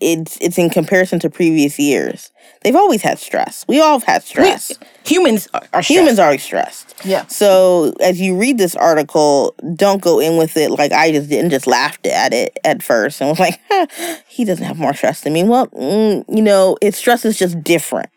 [0.00, 2.30] it's it's in comparison to previous years.
[2.62, 3.64] They've always had stress.
[3.68, 4.72] We all have had stress.
[5.04, 6.94] Humans are, are Humans are stressed.
[7.04, 7.26] Yeah.
[7.26, 11.50] So as you read this article, don't go in with it like I just didn't
[11.50, 13.86] just laughed at it at first and was like, "Huh,
[14.28, 15.44] he doesn't have more stress than me.
[15.44, 18.10] Well, mm, you know, his stress is just different.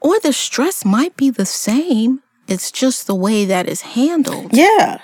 [0.00, 2.22] Or the stress might be the same.
[2.48, 4.52] It's just the way that is handled.
[4.52, 5.00] Yeah.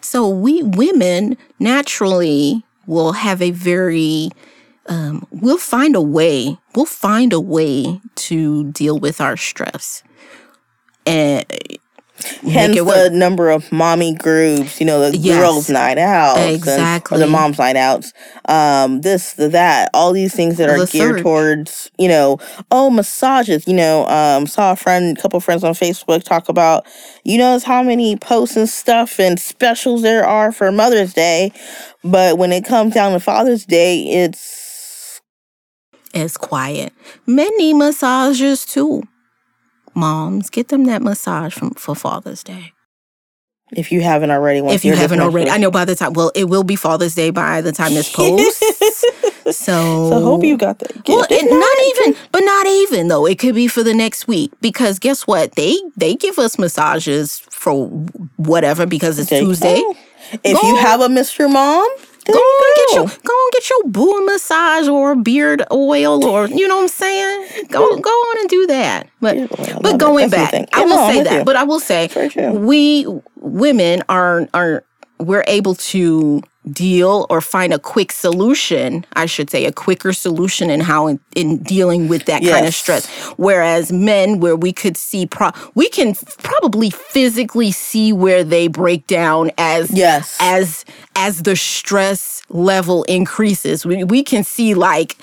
[0.00, 4.30] So we women naturally will have a very
[4.86, 10.02] um, we'll find a way we'll find a way to deal with our stress
[11.06, 11.44] and
[12.42, 15.38] Hence the number of mommy groups, you know, the yes.
[15.38, 18.12] girls' night out, exactly, or the moms' night outs.
[18.44, 21.22] Um, this, the, that, all these things that are the geared third.
[21.22, 22.38] towards, you know,
[22.70, 23.66] oh, massages.
[23.66, 26.86] You know, um, saw a friend, a couple friends on Facebook talk about,
[27.24, 31.52] you notice how many posts and stuff and specials there are for Mother's Day,
[32.04, 34.61] but when it comes down to Father's Day, it's
[36.12, 36.92] it's quiet.
[37.26, 39.02] Men need massages too
[39.94, 42.72] moms, get them that massage from for Father's Day.
[43.74, 46.12] If you haven't already, if you haven't already, I know by the time.
[46.12, 48.60] Well, it will be Father's Day by the time this posts.
[49.56, 51.02] so, so hope you got that.
[51.04, 53.24] Get well, it, not even, but not even though.
[53.26, 55.52] It could be for the next week because guess what?
[55.52, 57.88] They they give us massages for
[58.36, 59.78] whatever because it's Tuesday.
[59.78, 59.96] Oh,
[60.44, 61.50] if go you have a Mr.
[61.50, 61.88] Mom,
[62.26, 66.68] go on, get your go on, get your boo massage or beard oil or you
[66.68, 67.66] know what I'm saying.
[67.68, 69.08] Go go on and do that.
[69.20, 69.48] But
[69.82, 71.38] but going back, I will say that.
[71.38, 71.44] You.
[71.44, 72.08] But I will say
[72.52, 73.06] we
[73.36, 74.84] women are are
[75.18, 80.70] we're able to deal or find a quick solution, I should say, a quicker solution
[80.70, 82.54] in how in, in dealing with that yes.
[82.54, 83.06] kind of stress.
[83.36, 89.06] Whereas men, where we could see, pro- we can probably physically see where they break
[89.06, 90.36] down as yes.
[90.40, 90.84] as
[91.16, 93.84] as the stress level increases.
[93.84, 95.16] We we can see like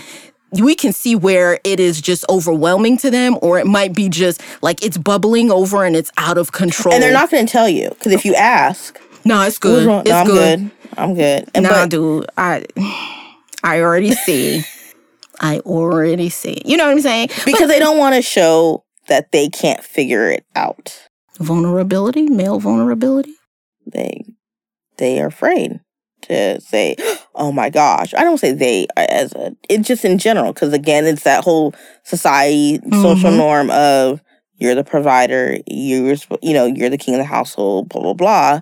[0.52, 4.42] we can see where it is just overwhelming to them, or it might be just
[4.62, 6.94] like it's bubbling over and it's out of control.
[6.94, 9.88] And they're not going to tell you because if you ask, no, it's good.
[9.88, 10.60] It's no, I'm good.
[10.60, 10.72] good.
[10.98, 11.50] I'm good.
[11.54, 12.66] And nah, but, dude, I
[13.64, 14.64] I already see.
[15.40, 16.62] I already see.
[16.66, 17.30] You know what I'm saying?
[17.46, 21.08] Because but, they don't want to show that they can't figure it out.
[21.38, 23.34] Vulnerability, male vulnerability.
[23.86, 24.26] They
[24.98, 25.80] they are afraid
[26.24, 26.96] to say,
[27.36, 31.06] "Oh my gosh." I don't say they as a it's just in general because again,
[31.06, 31.74] it's that whole
[32.04, 33.02] society mm-hmm.
[33.02, 34.22] social norm of
[34.58, 38.62] you're the provider, you're you know, you're the king of the household, blah blah blah.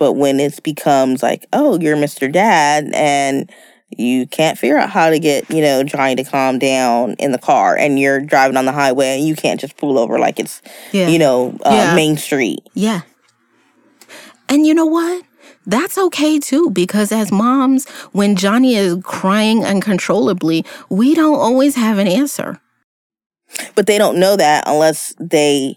[0.00, 2.32] But when it becomes like, oh, you're Mr.
[2.32, 3.52] Dad and
[3.90, 7.38] you can't figure out how to get, you know, Johnny to calm down in the
[7.38, 10.62] car and you're driving on the highway and you can't just pull over like it's,
[10.92, 11.08] yeah.
[11.08, 11.94] you know, uh, yeah.
[11.94, 12.60] Main Street.
[12.72, 13.02] Yeah.
[14.48, 15.22] And you know what?
[15.66, 21.98] That's okay too, because as moms, when Johnny is crying uncontrollably, we don't always have
[21.98, 22.58] an answer.
[23.74, 25.76] But they don't know that unless they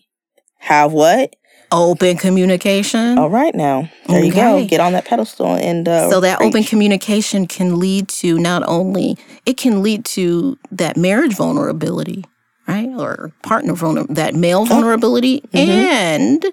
[0.59, 1.35] have what?
[1.73, 3.17] Open communication.
[3.17, 4.27] All right, now there okay.
[4.27, 4.65] you go.
[4.67, 9.17] Get on that pedestal and uh, so that open communication can lead to not only
[9.47, 12.25] it can lead to that marriage vulnerability,
[12.67, 15.57] right, or partner vulnerability, that male vulnerability, mm-hmm.
[15.57, 16.45] and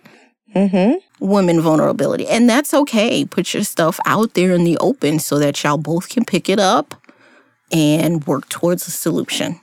[0.57, 1.25] mm-hmm.
[1.27, 3.27] woman vulnerability, and that's okay.
[3.27, 6.59] Put your stuff out there in the open so that y'all both can pick it
[6.59, 6.95] up
[7.71, 9.61] and work towards a solution.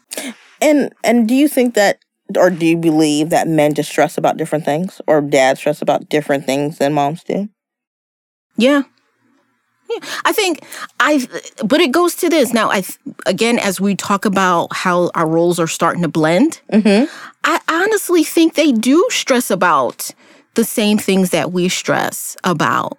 [0.61, 1.99] And and do you think that
[2.35, 6.09] or do you believe that men just stress about different things or dads stress about
[6.09, 7.49] different things than moms do?
[8.57, 8.83] Yeah.
[9.89, 10.65] Yeah, I think
[10.99, 11.25] I,
[11.63, 12.69] but it goes to this now.
[12.69, 12.83] I
[13.25, 17.05] again, as we talk about how our roles are starting to blend, mm-hmm.
[17.45, 20.11] I honestly think they do stress about
[20.55, 22.97] the same things that we stress about.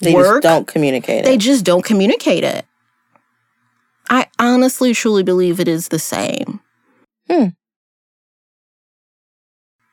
[0.00, 1.24] They Work, just don't communicate it.
[1.24, 2.66] They just don't communicate it.
[4.10, 6.60] I honestly, truly believe it is the same.
[7.30, 7.48] Hmm.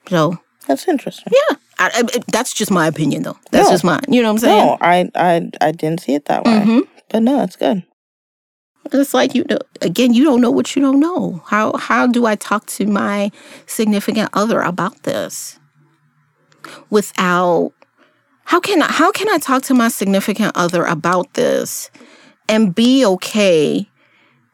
[0.07, 1.31] So that's interesting.
[1.31, 3.37] Yeah, I, I, that's just my opinion, though.
[3.51, 3.71] That's no.
[3.71, 4.01] just mine.
[4.07, 4.65] You know what I'm saying?
[4.65, 6.51] No, I I I didn't see it that way.
[6.51, 6.79] Mm-hmm.
[7.09, 7.83] But no, it's good.
[8.91, 11.43] It's like you know, again, you don't know what you don't know.
[11.47, 13.31] How how do I talk to my
[13.65, 15.59] significant other about this
[16.89, 17.71] without?
[18.45, 21.89] How can I, how can I talk to my significant other about this
[22.49, 23.87] and be okay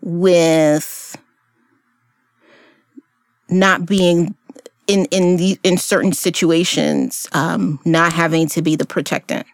[0.01, 1.17] with
[3.49, 4.35] not being
[4.89, 9.45] in in the in certain situations um, not having to be the protectant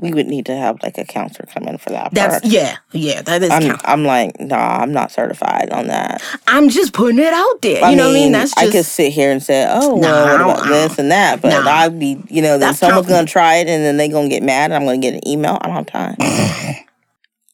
[0.00, 2.12] we would need to have like a counselor come in for that.
[2.12, 2.44] That's part.
[2.52, 3.20] yeah, yeah.
[3.20, 3.50] That is.
[3.50, 6.22] I'm, I'm like, nah, I'm not certified on that.
[6.46, 7.84] I'm just putting it out there.
[7.84, 8.32] I you know what I mean?
[8.32, 11.10] That's just, I could sit here and say, oh, nah, well, what about this and
[11.10, 14.08] that, but nah, I'd be, you know, then someone's gonna try it and then they're
[14.08, 15.58] gonna get mad and I'm gonna get an email.
[15.60, 16.16] I don't have time.
[16.20, 16.84] I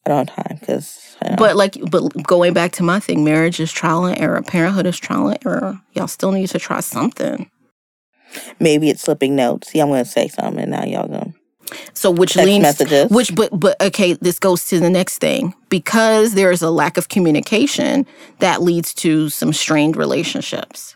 [0.05, 1.06] don't have time because
[1.37, 4.41] but like, but going back to my thing, marriage is trial and error.
[4.41, 5.81] Parenthood is trial and error.
[5.93, 7.49] Y'all still need to try something.
[8.59, 9.69] Maybe it's slipping notes.
[9.69, 11.33] See, I'm going to say something, and now y'all go.
[11.93, 13.09] So which Text leans messages.
[13.09, 15.53] which but but okay, this goes to the next thing.
[15.69, 18.05] Because there is a lack of communication,
[18.39, 20.95] that leads to some strained relationships.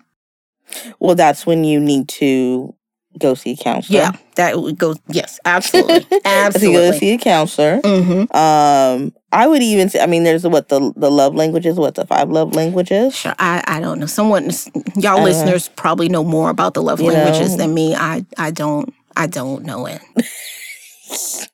[0.99, 2.73] Well, that's when you need to
[3.17, 3.99] go see a counselor.
[3.99, 4.95] Yeah, that would go.
[5.07, 7.81] Yes, absolutely, to go see a counselor.
[7.81, 8.35] Mm-hmm.
[8.35, 12.05] Um, I would even say, I mean, there's what the the love languages, what the
[12.05, 13.15] five love languages.
[13.15, 14.05] Sure, I, I don't know.
[14.05, 14.51] Someone,
[14.95, 17.57] y'all Uh, listeners probably know more about the love languages know.
[17.57, 17.95] than me.
[17.95, 20.01] I, I don't, I don't know it.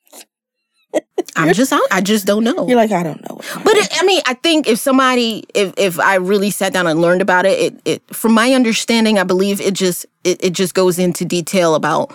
[1.36, 2.66] I'm just, I, just don't know.
[2.68, 3.40] You're like, I don't know.
[3.62, 7.00] But it, I mean, I think if somebody, if if I really sat down and
[7.00, 10.74] learned about it, it, it from my understanding, I believe it just it, it just
[10.74, 12.14] goes into detail about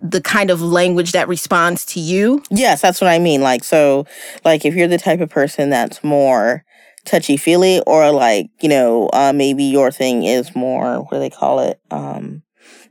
[0.00, 2.42] the kind of language that responds to you.
[2.50, 3.40] Yes, that's what I mean.
[3.40, 4.06] Like, so,
[4.44, 6.64] like, if you're the type of person that's more
[7.04, 11.30] touchy feely, or like, you know, uh, maybe your thing is more, what do they
[11.30, 11.80] call it?
[11.90, 12.43] Um,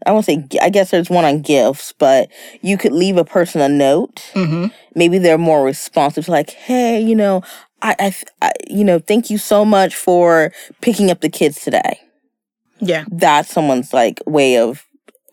[0.06, 2.30] I won't say, I guess there's one on gifts, but
[2.62, 4.24] you could leave a person a note.
[4.34, 4.68] Mm-hmm.
[4.95, 7.41] Maybe they're more responsive, to like, hey, you know,
[7.82, 10.51] I, I, I- you know, thank you so much for
[10.82, 11.99] picking up the kids today.
[12.80, 13.06] Yeah.
[13.12, 14.86] That's someone's like way of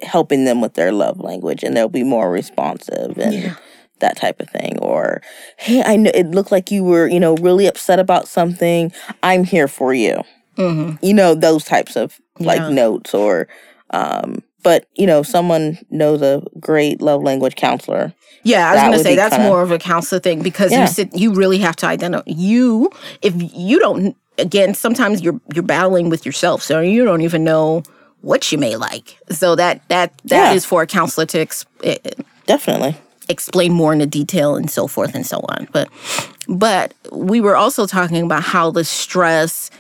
[0.03, 3.55] helping them with their love language, and they'll be more responsive and Yeah.
[3.99, 5.21] that type of thing or
[5.59, 8.91] hey i know it looked like you were you know really upset about something
[9.23, 10.23] i'm here for you
[10.57, 11.05] Mm-hmm.
[11.05, 12.71] you know those types of like Yeah.
[12.71, 13.47] notes or
[13.91, 18.99] um but you know someone knows a great love language counselor Yeah, I was gonna
[19.03, 20.83] say that's kinda- more of a counselor thing because Yeah.
[20.83, 22.91] you sit, you really have to identify you.
[23.23, 27.83] If you don't, again, sometimes you're you're battling with yourself, so you don't even know
[28.23, 29.17] what you may like.
[29.31, 30.69] So that that that is Yeah.
[30.69, 31.67] for a counselor to ex-
[32.47, 32.97] definitely
[33.29, 35.69] explain more into detail and so forth and so on.
[35.73, 35.89] But
[36.49, 39.71] but we were also talking about how the stress.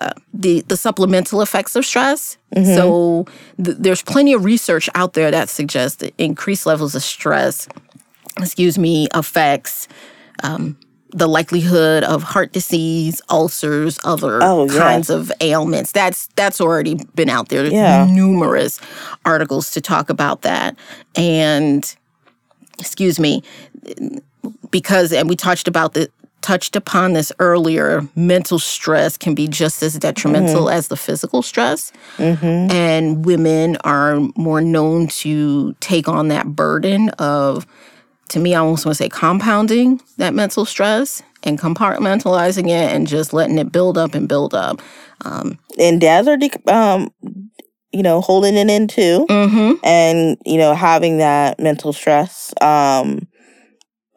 [0.00, 2.38] Uh, the the supplemental effects of stress.
[2.54, 3.26] So
[3.62, 7.68] th- there's plenty of research out there that suggests that increased levels of stress,
[8.38, 9.88] excuse me, affects
[10.42, 10.76] um,
[11.10, 14.78] the likelihood of heart disease, ulcers, other Oh, yeah.
[14.78, 15.92] kinds of ailments.
[15.92, 17.62] That's that's already been out there.
[17.62, 18.06] There's Yeah.
[18.06, 18.80] numerous
[19.24, 20.74] articles to talk about that.
[21.14, 21.84] And
[22.78, 23.42] excuse me,
[24.70, 26.10] because and we touched about the
[26.42, 31.92] touched upon this earlier mental stress can be just as detrimental as the physical stress.
[32.70, 37.66] And women are more known to take on that burden of
[38.28, 43.06] to me i almost want to say compounding that mental stress and compartmentalizing it and
[43.06, 44.80] just letting it build up and build up.
[45.78, 47.10] And dads are dec um
[47.92, 49.26] you know holding it in too.
[49.28, 49.72] Mm-hmm.
[49.84, 53.26] and you know having that mental stress um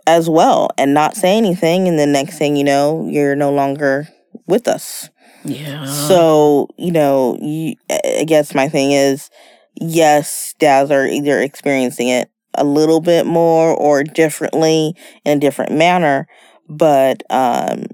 [0.07, 4.07] as well and not say anything and the next thing you know you're no longer
[4.47, 5.09] with us.
[5.43, 5.85] Yeah.
[5.85, 9.29] So, you know, you, I guess my thing is
[9.75, 14.95] yes, dads are either experiencing it a little bit more or differently
[15.25, 16.27] in a different manner,
[16.67, 17.85] but um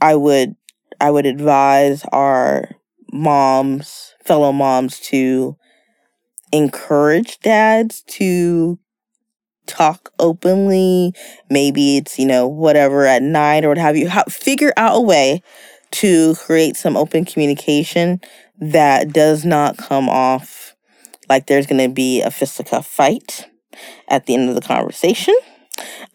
[0.00, 0.54] I would
[1.00, 2.70] I would advise our
[3.12, 5.56] moms, fellow moms to
[6.52, 8.78] encourage dads to
[9.66, 11.12] talk openly.
[11.50, 14.08] Maybe it's, you know, whatever at night or what have you.
[14.08, 15.42] How, figure out a way
[15.92, 18.20] to create some open communication
[18.58, 20.74] that does not come off
[21.28, 23.48] like there's going to be a fisticuff fight
[24.08, 25.34] at the end of the conversation.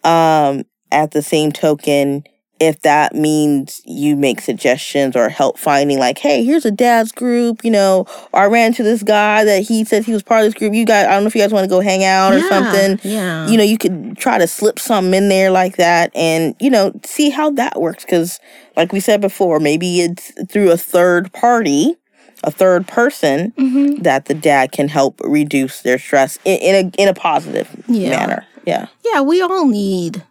[0.04, 2.24] Um, at the same token,
[2.60, 7.64] if that means you make suggestions or help finding, like, hey, here's a dad's group,
[7.64, 10.46] you know, or I ran to this guy that he said he was part of
[10.52, 10.74] this group.
[10.74, 12.48] You guys, I don't know if you guys want to go hang out or Yeah,
[12.48, 16.54] something yeah you know, you could try to slip something in there like that and,
[16.60, 18.04] you know, see how that works.
[18.04, 18.38] Because,
[18.76, 21.96] like we said before, maybe it's through a third party,
[22.44, 24.02] a third person, Mhm.
[24.02, 28.10] that the dad can help reduce their stress in, in a in a positive Yeah.
[28.10, 28.46] manner.
[28.66, 28.86] Yeah.
[29.04, 30.22] Yeah, we all need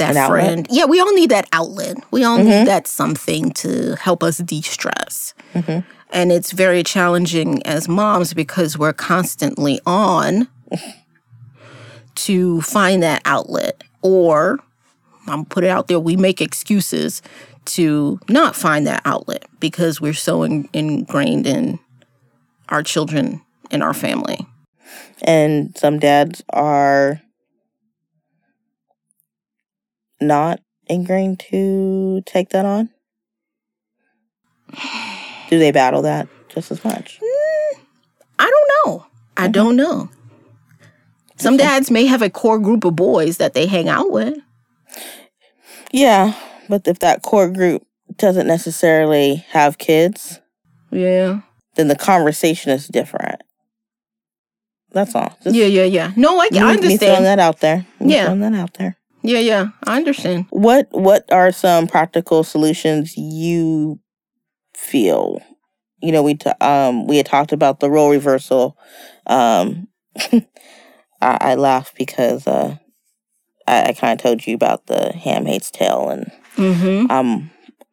[0.00, 0.44] that An outlet?
[0.44, 0.66] friend.
[0.70, 1.96] Yeah, we all need that outlet.
[2.10, 2.44] We all Mhm.
[2.44, 5.32] need that something to help us de-stress.
[5.54, 5.84] Mhm.
[6.12, 10.48] And it's very challenging as moms because we're constantly on
[12.16, 14.58] to find that outlet or
[15.28, 17.22] I'm put it out there we make excuses
[17.66, 21.78] to not find that outlet because we're so in, ingrained in
[22.68, 24.46] our children and our family.
[25.22, 27.20] And some dads are
[30.20, 32.90] not ingrained to take that on.
[35.48, 37.18] Do they battle that just as much?
[38.38, 39.06] I don't know.
[39.36, 39.52] I Mm-hmm.
[39.52, 40.10] don't know.
[41.36, 44.36] Some dads may have a core group of boys that they hang out with.
[45.90, 46.34] Yeah,
[46.68, 50.40] but if that core group doesn't necessarily have kids,
[50.90, 51.40] Yeah.
[51.76, 53.40] then the conversation is different.
[54.92, 55.36] That's all.
[55.42, 56.12] Just Yeah, yeah, yeah.
[56.16, 57.24] No, I, me- I Me throwing understand.
[57.24, 57.86] that out there.
[57.98, 58.24] Me Yeah.
[58.26, 58.96] throwing that out there.
[59.22, 59.68] Yeah, yeah.
[59.86, 60.46] I understand.
[60.50, 64.00] What What are some practical solutions you
[64.74, 65.40] feel?
[66.02, 68.76] You know, we t- um we had talked about the role reversal
[69.26, 69.88] um
[70.32, 72.76] I, I laugh because uh,
[73.66, 77.10] I, I kind of told you about the Handmaid's Tale, and Mm-hmm.
[77.10, 77.50] I'm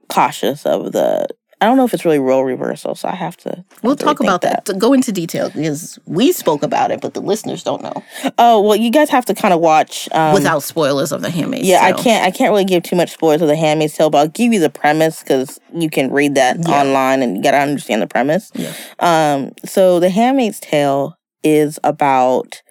[0.10, 1.28] cautious of the.
[1.60, 3.66] I don't know if it's really role reversal, so I have to.
[3.82, 4.66] We'll talk about that.
[4.66, 8.04] To Go into detail because we spoke about it, but the listeners don't know
[8.38, 10.08] Oh well, you guys have to kind of watch.
[10.12, 11.72] Um, without spoilers of the Handmaid's Tale.
[11.72, 12.24] Yeah, I can't.
[12.26, 14.60] I can't really give too much spoilers of the Handmaid's Tale, but I'll give you
[14.60, 16.82] the premise because you can read that Yeah.
[16.82, 18.52] online and you gotta understand the premise.
[18.54, 18.74] Yeah.
[19.00, 22.62] Um, so the Handmaid's Tale is about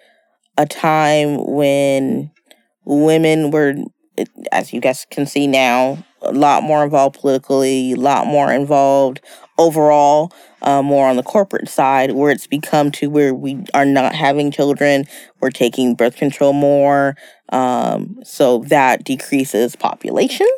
[0.58, 2.30] a time when
[2.84, 3.74] women were,
[4.52, 9.20] as you guys can see now, a lot more involved politically, a lot more involved
[9.58, 14.14] overall, uh, more on the corporate side, where it's become to where we are not
[14.14, 15.04] having children,
[15.40, 17.16] we're taking birth control more,
[17.50, 20.48] um, so that decreases population.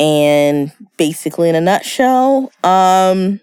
[0.00, 3.40] And basically, in a nutshell, um,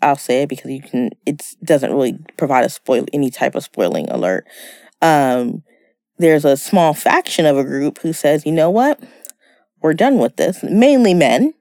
[0.00, 1.10] I'll say it because you can.
[1.26, 4.46] It doesn't really provide a spoil any type of spoiling alert.
[5.02, 5.62] Um,
[6.18, 9.00] there's a small faction of a group who says, you know what,
[9.80, 10.62] we're done with this.
[10.62, 11.54] Mainly men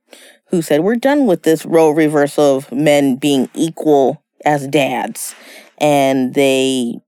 [0.48, 5.36] who said we're done with this role reversal of men being equal as dads,
[5.80, 7.00] and they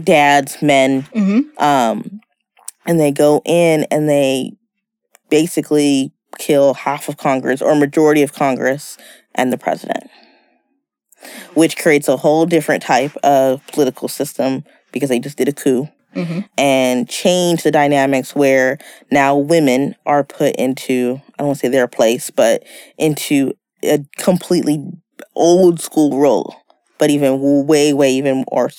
[0.00, 1.62] dads men Mm-hmm.
[1.62, 2.20] um,
[2.86, 4.52] and they go in and they
[5.30, 8.98] basically kill half of Congress or majority of Congress
[9.34, 10.10] and the president,
[11.54, 15.88] which creates a whole different type of political system because they just did a coup
[16.14, 16.40] Mm-hmm.
[16.58, 18.78] and change the dynamics where
[19.10, 22.62] now women are put into I don't want to say their place, but
[22.98, 23.52] into
[23.82, 24.82] a completely
[25.34, 26.54] old school role.
[26.98, 28.70] But even way, way, even more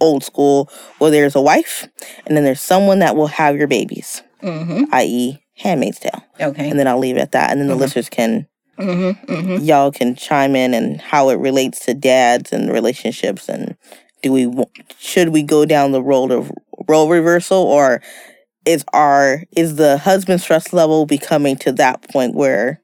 [0.00, 1.86] old school, where there's a wife,
[2.26, 4.84] and then there's someone that will have your babies, Mm-hmm.
[4.92, 6.24] i.e., Handmaid's Tale.
[6.40, 6.70] Okay.
[6.70, 7.80] And then I'll leave it at that, and then the Mhm.
[7.80, 8.46] listeners can
[8.78, 9.32] Mm-hmm.
[9.32, 9.64] Mm-hmm.
[9.64, 13.76] y'all can chime in and how it relates to dads and relationships and
[14.22, 14.52] do we
[14.98, 16.50] should we go down the road of
[16.88, 18.00] role reversal or
[18.64, 22.80] is our is the husband stress level becoming to that point where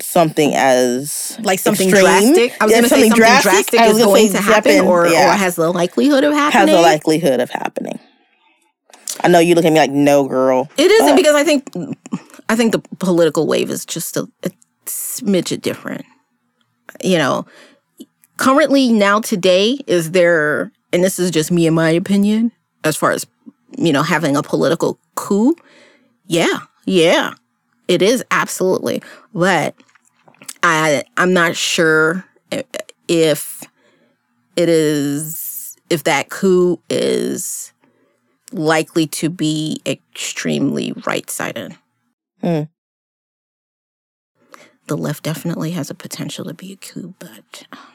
[0.00, 2.56] something as Like something extreme- drastic.
[2.60, 5.32] I was Yeah, going to say something drastic, was is going to happen, or, yeah,
[5.34, 6.68] or has the likelihood of happening.
[6.74, 7.98] has a likelihood of happening
[9.20, 11.70] i know you look at me like no girl It isn't because I think
[12.48, 14.50] I think the political wave is just a, a
[14.86, 16.04] smidge different.
[17.02, 17.46] You know,
[18.36, 22.52] currently now today is there, and this is just me in my opinion,
[22.84, 23.26] as far as
[23.76, 25.56] you know, having a political coup.
[26.26, 27.34] Yeah, yeah,
[27.88, 29.02] it is absolutely,
[29.34, 29.74] but
[30.62, 32.24] I I'm not sure
[33.08, 33.62] if
[34.56, 37.72] it is if that coup is
[38.52, 41.76] likely to be extremely right sided.
[42.40, 42.62] Hmm.
[44.86, 47.93] The left definitely has a potential to be a coup, but um,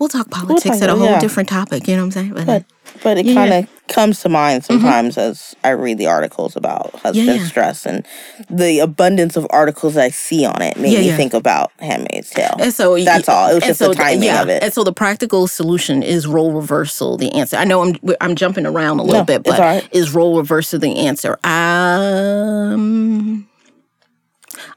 [0.00, 1.20] we'll talk politics talk at a whole yeah.
[1.20, 1.86] different topic.
[1.86, 2.32] You know what I'm saying?
[2.34, 2.64] But, But-
[3.04, 3.34] but it Yeah.
[3.34, 7.46] kind of comes to mind sometimes as I read the articles about husband yeah.
[7.46, 8.04] stress and
[8.48, 12.56] the abundance of articles I see on it made Yeah, me think about Handmaid's Tale.
[12.58, 13.50] and so That's all.
[13.50, 14.62] It was just so the timing of it.
[14.62, 17.16] And so the practical solution is role reversal.
[17.16, 17.56] The answer.
[17.56, 19.88] I know I'm I'm jumping around a little No, bit, but right.
[19.92, 21.38] is role reversal the answer?
[21.44, 23.46] Um,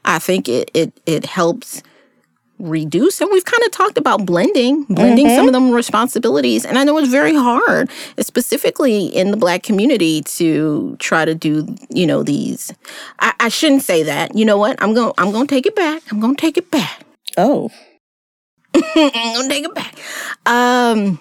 [0.04, 1.82] I think it it it helps
[2.64, 5.36] reduce and we've kind of talked about blending blending Mm-hmm.
[5.36, 10.22] some of them responsibilities and i know it's very hard specifically in the black community
[10.22, 12.72] to try to do you know these
[13.20, 15.76] i, I shouldn't say that you know what i'm gonna i'm going to take it
[15.76, 17.04] back i'm going to take it back
[17.36, 17.70] Oh,
[18.74, 19.96] I'm gonna take it back.
[20.46, 21.18] Um,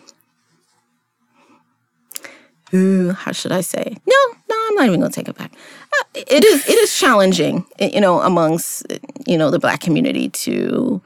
[2.74, 3.98] ooh, how should I say?
[4.06, 4.16] No,
[4.50, 5.52] no, I'm not even gonna take it back.
[5.54, 8.86] Uh, it is, it is challenging, you know, amongst
[9.28, 11.02] you know the black community to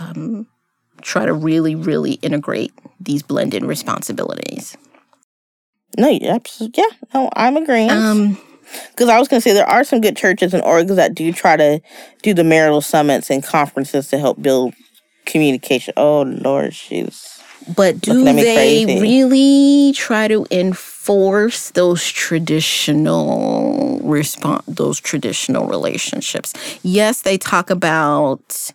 [0.00, 0.46] um,
[1.02, 4.76] try to really, really integrate these blended responsibilities.
[5.96, 6.82] no, absolutely.
[6.82, 7.90] Yeah, no, I'm agreeing.
[7.90, 8.38] Um,
[8.90, 11.32] Because I was going to say there are some good churches and orgs that do
[11.32, 11.80] try to
[12.22, 14.74] do the marital summits and conferences to help build
[15.26, 15.94] communication.
[15.96, 17.40] Oh, Lord, she's.
[17.76, 19.00] But do Looking at me they crazy.
[19.00, 26.52] really try to enforce those traditional response those traditional relationships?
[26.82, 28.70] Yes, they talk about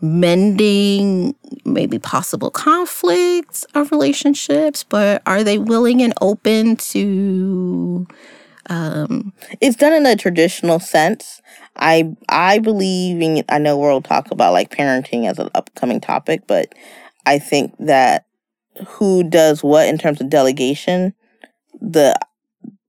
[0.00, 1.34] mending
[1.64, 8.06] maybe possible conflicts of relationships, but are they willing and open to
[8.68, 11.42] um It's done in a traditional sense.
[11.76, 13.44] I I believe in.
[13.48, 16.74] I know we'll talk about like parenting as an upcoming topic, but
[17.26, 18.26] I think that
[18.86, 21.14] who does what in terms of delegation,
[21.80, 22.18] the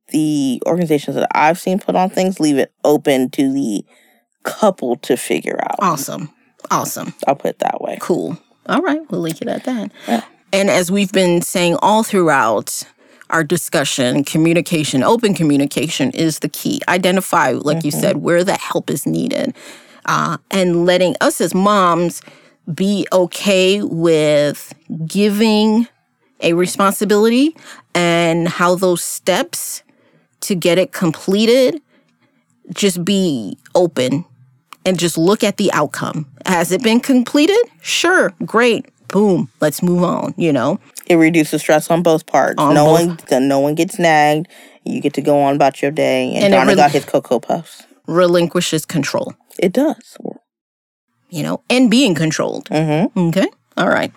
[0.09, 3.85] the organizations that I've seen put on things leave it open to the
[4.43, 5.77] couple to figure out.
[5.79, 6.29] awesome.
[6.71, 7.13] Awesome.
[7.27, 7.97] I'll put it that way.
[8.01, 8.37] Cool.
[8.67, 9.91] All right, we'll link it at that.
[10.07, 10.23] Yeah.
[10.51, 12.83] And as we've been saying all throughout
[13.29, 16.81] our discussion, communication, open communication is the key.
[16.87, 17.85] Identify, like mm-hmm.
[17.85, 19.55] you said, where the help is needed.
[20.05, 22.21] Uh, and letting us as moms
[22.73, 24.73] be okay with
[25.05, 25.87] giving
[26.41, 27.55] a responsibility
[27.93, 29.83] and how those steps
[30.41, 31.81] to get it completed
[32.73, 34.25] just be open
[34.85, 36.27] and just look at the outcome.
[36.45, 37.57] Has it been completed?
[37.81, 38.85] Sure, great.
[39.09, 40.79] Boom, let's move on, you know.
[41.07, 42.55] It reduces stress on both parts.
[42.59, 43.31] On no both.
[43.31, 44.47] one no one gets nagged.
[44.83, 47.39] You get to go on about your day and, and Johnny rel- got his cocoa
[47.39, 47.83] puffs.
[48.07, 49.33] Relinquishes control.
[49.59, 50.17] It does.
[51.29, 52.69] You know, and being controlled.
[52.69, 53.19] Mm-hmm.
[53.19, 53.47] Okay.
[53.77, 54.11] All right.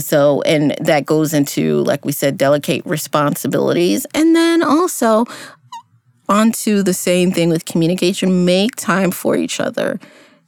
[0.00, 4.06] So, and that goes into, like we said, delegate responsibilities.
[4.14, 5.24] And then also
[6.28, 10.00] onto the same thing with communication make time for each other.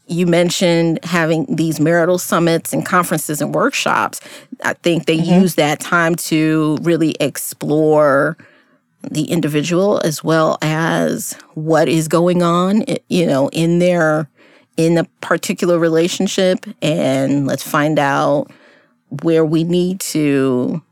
[0.06, 4.20] You mentioned having these marital summits and conferences and workshops.
[4.62, 5.42] I think they mm-hmm.
[5.42, 8.36] use that time to really explore
[9.10, 14.28] the individual as well as what is going on, you know, in their
[14.76, 18.50] in a particular relationship and let's find out
[19.22, 20.82] where we need to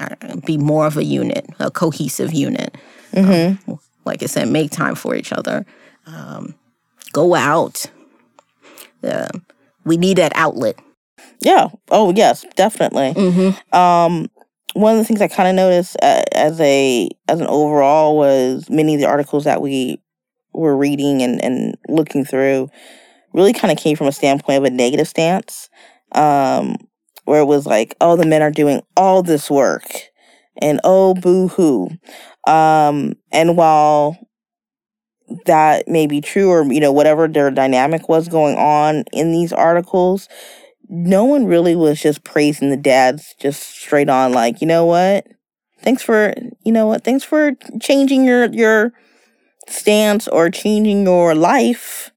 [0.00, 2.76] uh, be more of a unit, a cohesive unit.
[3.12, 3.70] Mm-hmm.
[3.70, 5.64] Um, like I said, make time for each other.
[6.06, 6.54] Um,
[7.12, 7.86] go out.
[9.02, 9.28] Uh,
[9.84, 10.78] we need that outlet.
[11.40, 11.68] Yeah.
[11.90, 13.12] Oh, yes, definitely.
[13.14, 13.76] Mm-hmm.
[13.76, 14.28] Um,
[14.74, 18.68] one of the things I kind of noticed uh, as a as an overall was
[18.68, 20.00] many of the articles that we
[20.52, 22.70] were reading and, and looking through
[23.32, 25.68] really kind of came from a standpoint of a negative stance,
[26.12, 26.76] um,
[27.24, 29.84] where it was like, oh, the men are doing all this work,
[30.58, 31.90] and oh, boo hoo.
[32.46, 34.18] Um, and while
[35.46, 39.52] that may be true, or you know, whatever their dynamic was going on in these
[39.52, 40.28] articles,
[40.88, 45.26] no one really was just praising the dads just straight on, like, you know what?
[45.82, 46.34] Thanks for,
[46.64, 47.04] you know what?
[47.04, 48.92] Thanks for changing your your
[49.68, 52.10] stance or changing your life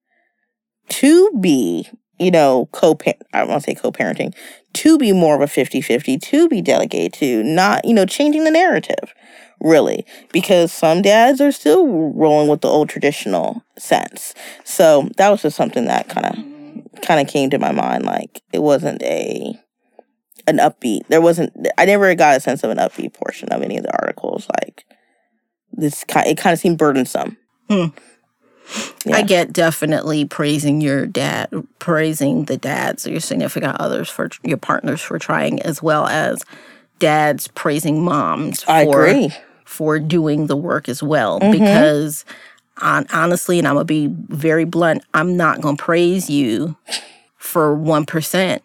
[0.89, 1.87] to be,
[2.19, 4.33] you know, co-parent I want to say co-parenting,
[4.73, 8.51] to be more of a 50-50, to be delegated to, not, you know, changing the
[8.51, 9.13] narrative
[9.59, 14.33] really, because some dads are still rolling with the old traditional sense.
[14.63, 18.05] So that was just something that kind of kind of came to my mind.
[18.05, 19.59] Like it wasn't a
[20.47, 21.07] an upbeat.
[21.07, 21.53] There wasn't.
[21.77, 24.47] I never got a sense of an upbeat portion of any of the articles.
[24.61, 24.85] Like
[25.73, 27.37] this, kind it kind of seemed burdensome.
[27.69, 27.87] Hmm.
[29.05, 29.15] Yeah.
[29.15, 31.49] I get definitely praising your dad,
[31.79, 36.43] praising the dads or your significant others for your partners for trying, as well as
[36.99, 38.63] dads praising moms.
[38.63, 39.31] For, I agree
[39.67, 41.51] for doing the work as well mm-hmm.
[41.51, 42.23] because
[42.81, 46.77] on, honestly and i'm gonna be very blunt i'm not gonna praise you
[47.37, 48.61] for 1%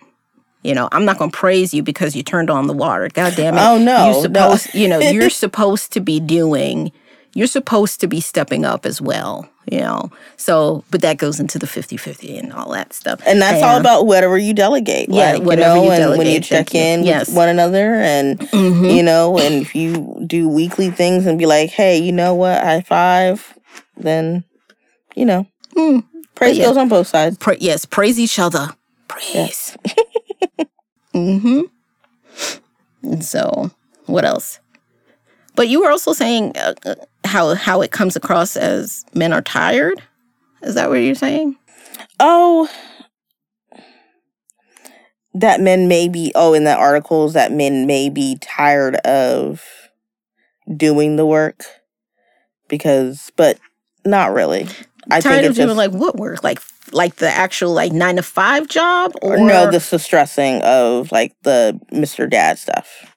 [0.62, 3.55] you know i'm not gonna praise you because you turned on the water god damn
[3.55, 4.80] it oh no you're supposed no.
[4.80, 6.92] you know you're supposed to be doing
[7.34, 10.10] you're supposed to be stepping up as well you know?
[10.36, 13.20] So but that goes into the 50-50 and all that stuff.
[13.26, 16.18] And that's and, all about whatever you delegate yeah like, whatever you, know, you delegate,
[16.18, 17.28] when you check in yes.
[17.28, 18.84] with one another and mm-hmm.
[18.84, 22.62] you know and if you do weekly things and be like hey you know what?
[22.62, 23.58] High five
[23.96, 24.44] then
[25.14, 25.46] you know
[25.76, 26.04] mm.
[26.34, 26.66] praise yeah.
[26.66, 27.38] goes on both sides.
[27.38, 28.68] Pra- yes praise each other.
[29.08, 29.76] Praise.
[31.14, 31.62] Mm-hmm.
[33.02, 33.70] And so
[34.06, 34.60] what else?
[35.54, 36.94] But you were also saying uh, uh,
[37.32, 40.02] how how it comes across as men are tired.
[40.62, 41.56] Is that what you're saying?
[42.20, 42.68] Oh,
[45.34, 46.30] that men may be.
[46.34, 49.64] Oh, in the articles, that men may be tired of
[50.76, 51.64] doing the work
[52.68, 53.58] because, but
[54.04, 54.68] not really.
[55.10, 56.44] I tired of doing just, like what work?
[56.44, 56.60] Like
[56.92, 59.70] like the actual like nine to five job, or no?
[59.70, 63.16] This the stressing of like the Mister Dad stuff.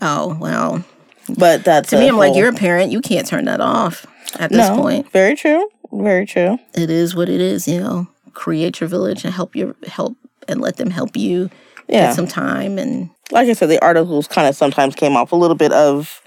[0.00, 0.84] Oh well,
[1.28, 2.20] but that's to me, I'm whole...
[2.20, 2.92] like, you're a parent.
[2.92, 4.06] You can't turn that off
[4.38, 5.10] at this no, point.
[5.10, 5.68] Very true.
[5.92, 6.58] Very true.
[6.74, 7.68] It is what it is.
[7.68, 10.16] You know, create your village and help your help
[10.48, 11.50] and let them help you
[11.88, 12.06] yeah.
[12.08, 12.78] get some time.
[12.78, 16.20] And like I said, the articles kind of sometimes came off a little bit of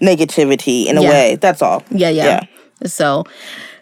[0.00, 1.10] negativity in a yeah.
[1.10, 1.36] way.
[1.36, 1.82] That's all.
[1.90, 2.24] Yeah, yeah.
[2.80, 2.88] yeah.
[2.88, 3.24] So.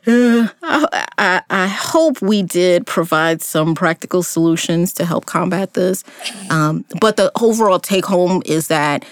[0.06, 6.04] Uh, I, I, I, hope we did provide some practical solutions to help combat this.
[6.50, 9.06] Um, but the overall take home is that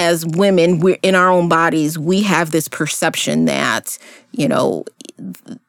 [0.00, 3.98] as women, we're in our own bodies, we have this perception that,
[4.32, 4.86] you know,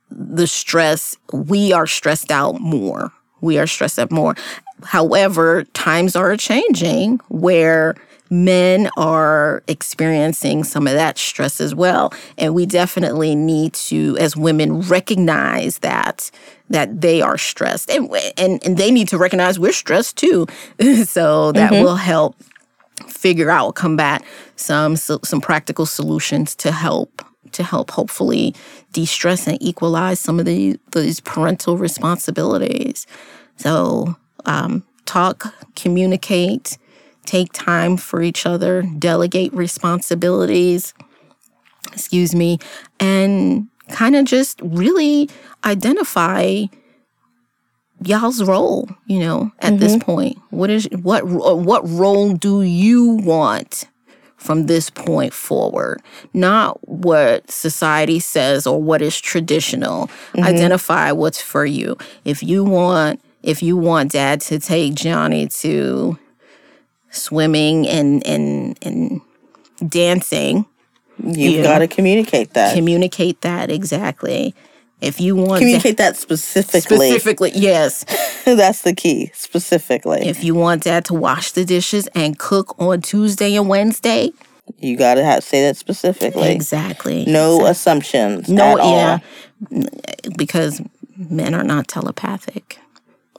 [0.10, 3.12] the stress, we are stressed out more.
[3.42, 4.36] we are stressed out more.
[4.84, 7.96] However, times are changing where
[8.30, 14.38] men are experiencing some of that stress as well and we definitely need to as
[14.38, 16.32] women recognize that
[16.70, 20.48] that they are stressed and and, and they need to recognize we're stressed too
[21.04, 21.84] so that mm-hmm.
[21.84, 22.38] will help
[23.22, 24.24] figure out combat
[24.56, 28.56] some some practical solutions to help to help hopefully
[28.94, 33.06] de-stress and equalize some of the, these parental responsibilities.
[33.58, 34.16] So
[34.46, 36.78] um, talk communicate
[37.26, 40.94] take time for each other, delegate responsibilities,
[41.94, 42.58] excuse me,
[43.00, 45.30] and kind of just really
[45.64, 46.66] identify
[48.04, 49.80] y'all's role, you know, at mm-hmm.
[49.80, 50.38] this point.
[50.50, 53.86] What is what what role do you want
[54.38, 56.02] from this point forward?
[56.34, 60.08] Not what society says or what is traditional.
[60.08, 60.44] Mm-hmm.
[60.44, 61.98] Identify what's for you.
[62.26, 66.18] If you want if you want dad to take Johnny to
[67.12, 69.22] swimming and and and
[69.88, 70.66] dancing.
[71.24, 72.74] You've you got to communicate that.
[72.74, 74.56] Communicate that exactly.
[75.02, 77.10] If you want communicate that specifically.
[77.10, 78.06] Specifically, yes.
[78.46, 79.32] That's the key.
[79.34, 80.28] Specifically.
[80.28, 84.32] If you want dad to wash the dishes and cook on Tuesday and Wednesday,
[84.78, 86.52] you got to have, say that specifically.
[86.52, 87.26] Exactly.
[87.26, 87.72] No exactly.
[87.72, 88.50] assumptions.
[88.50, 89.20] No, yeah.
[90.38, 90.82] Because
[91.18, 92.80] men are not telepathic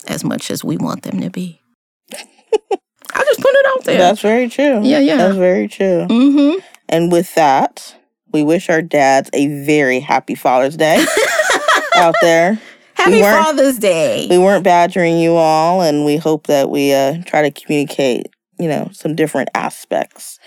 [0.08, 1.60] as much as we want them to be.
[2.12, 3.98] I just put it out there.
[3.98, 4.82] That's very true.
[4.82, 5.16] Yeah, yeah.
[5.16, 6.06] That's very true.
[6.08, 6.58] Mm-hmm.
[6.88, 7.94] And with that,
[8.32, 11.04] we wish our dads a very happy Father's Day
[12.02, 12.60] out there.
[12.94, 14.26] Happy we Father's Day.
[14.28, 18.26] We weren't badgering you all, and we hope that we uh, try to communicate,
[18.58, 20.38] you know, some different aspects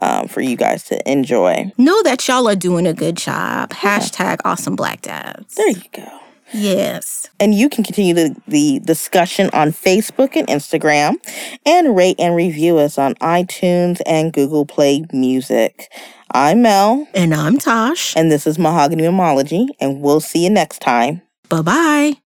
[0.00, 1.70] um, for you guys to enjoy.
[1.78, 3.70] Know that y'all are doing a good job.
[3.70, 5.54] Hashtag awesome black dads.
[5.54, 6.18] There you go.
[6.52, 7.30] Yes.
[7.40, 11.16] And you can continue the, the discussion on Facebook and Instagram
[11.64, 15.90] and rate and review us on iTunes and Google Play Music.
[16.34, 17.06] I'm Mel.
[17.12, 18.16] And I'm Tosh.
[18.16, 21.20] And this is Mahogany Mammology, and we'll see you next time.
[21.50, 22.12] Bye bye.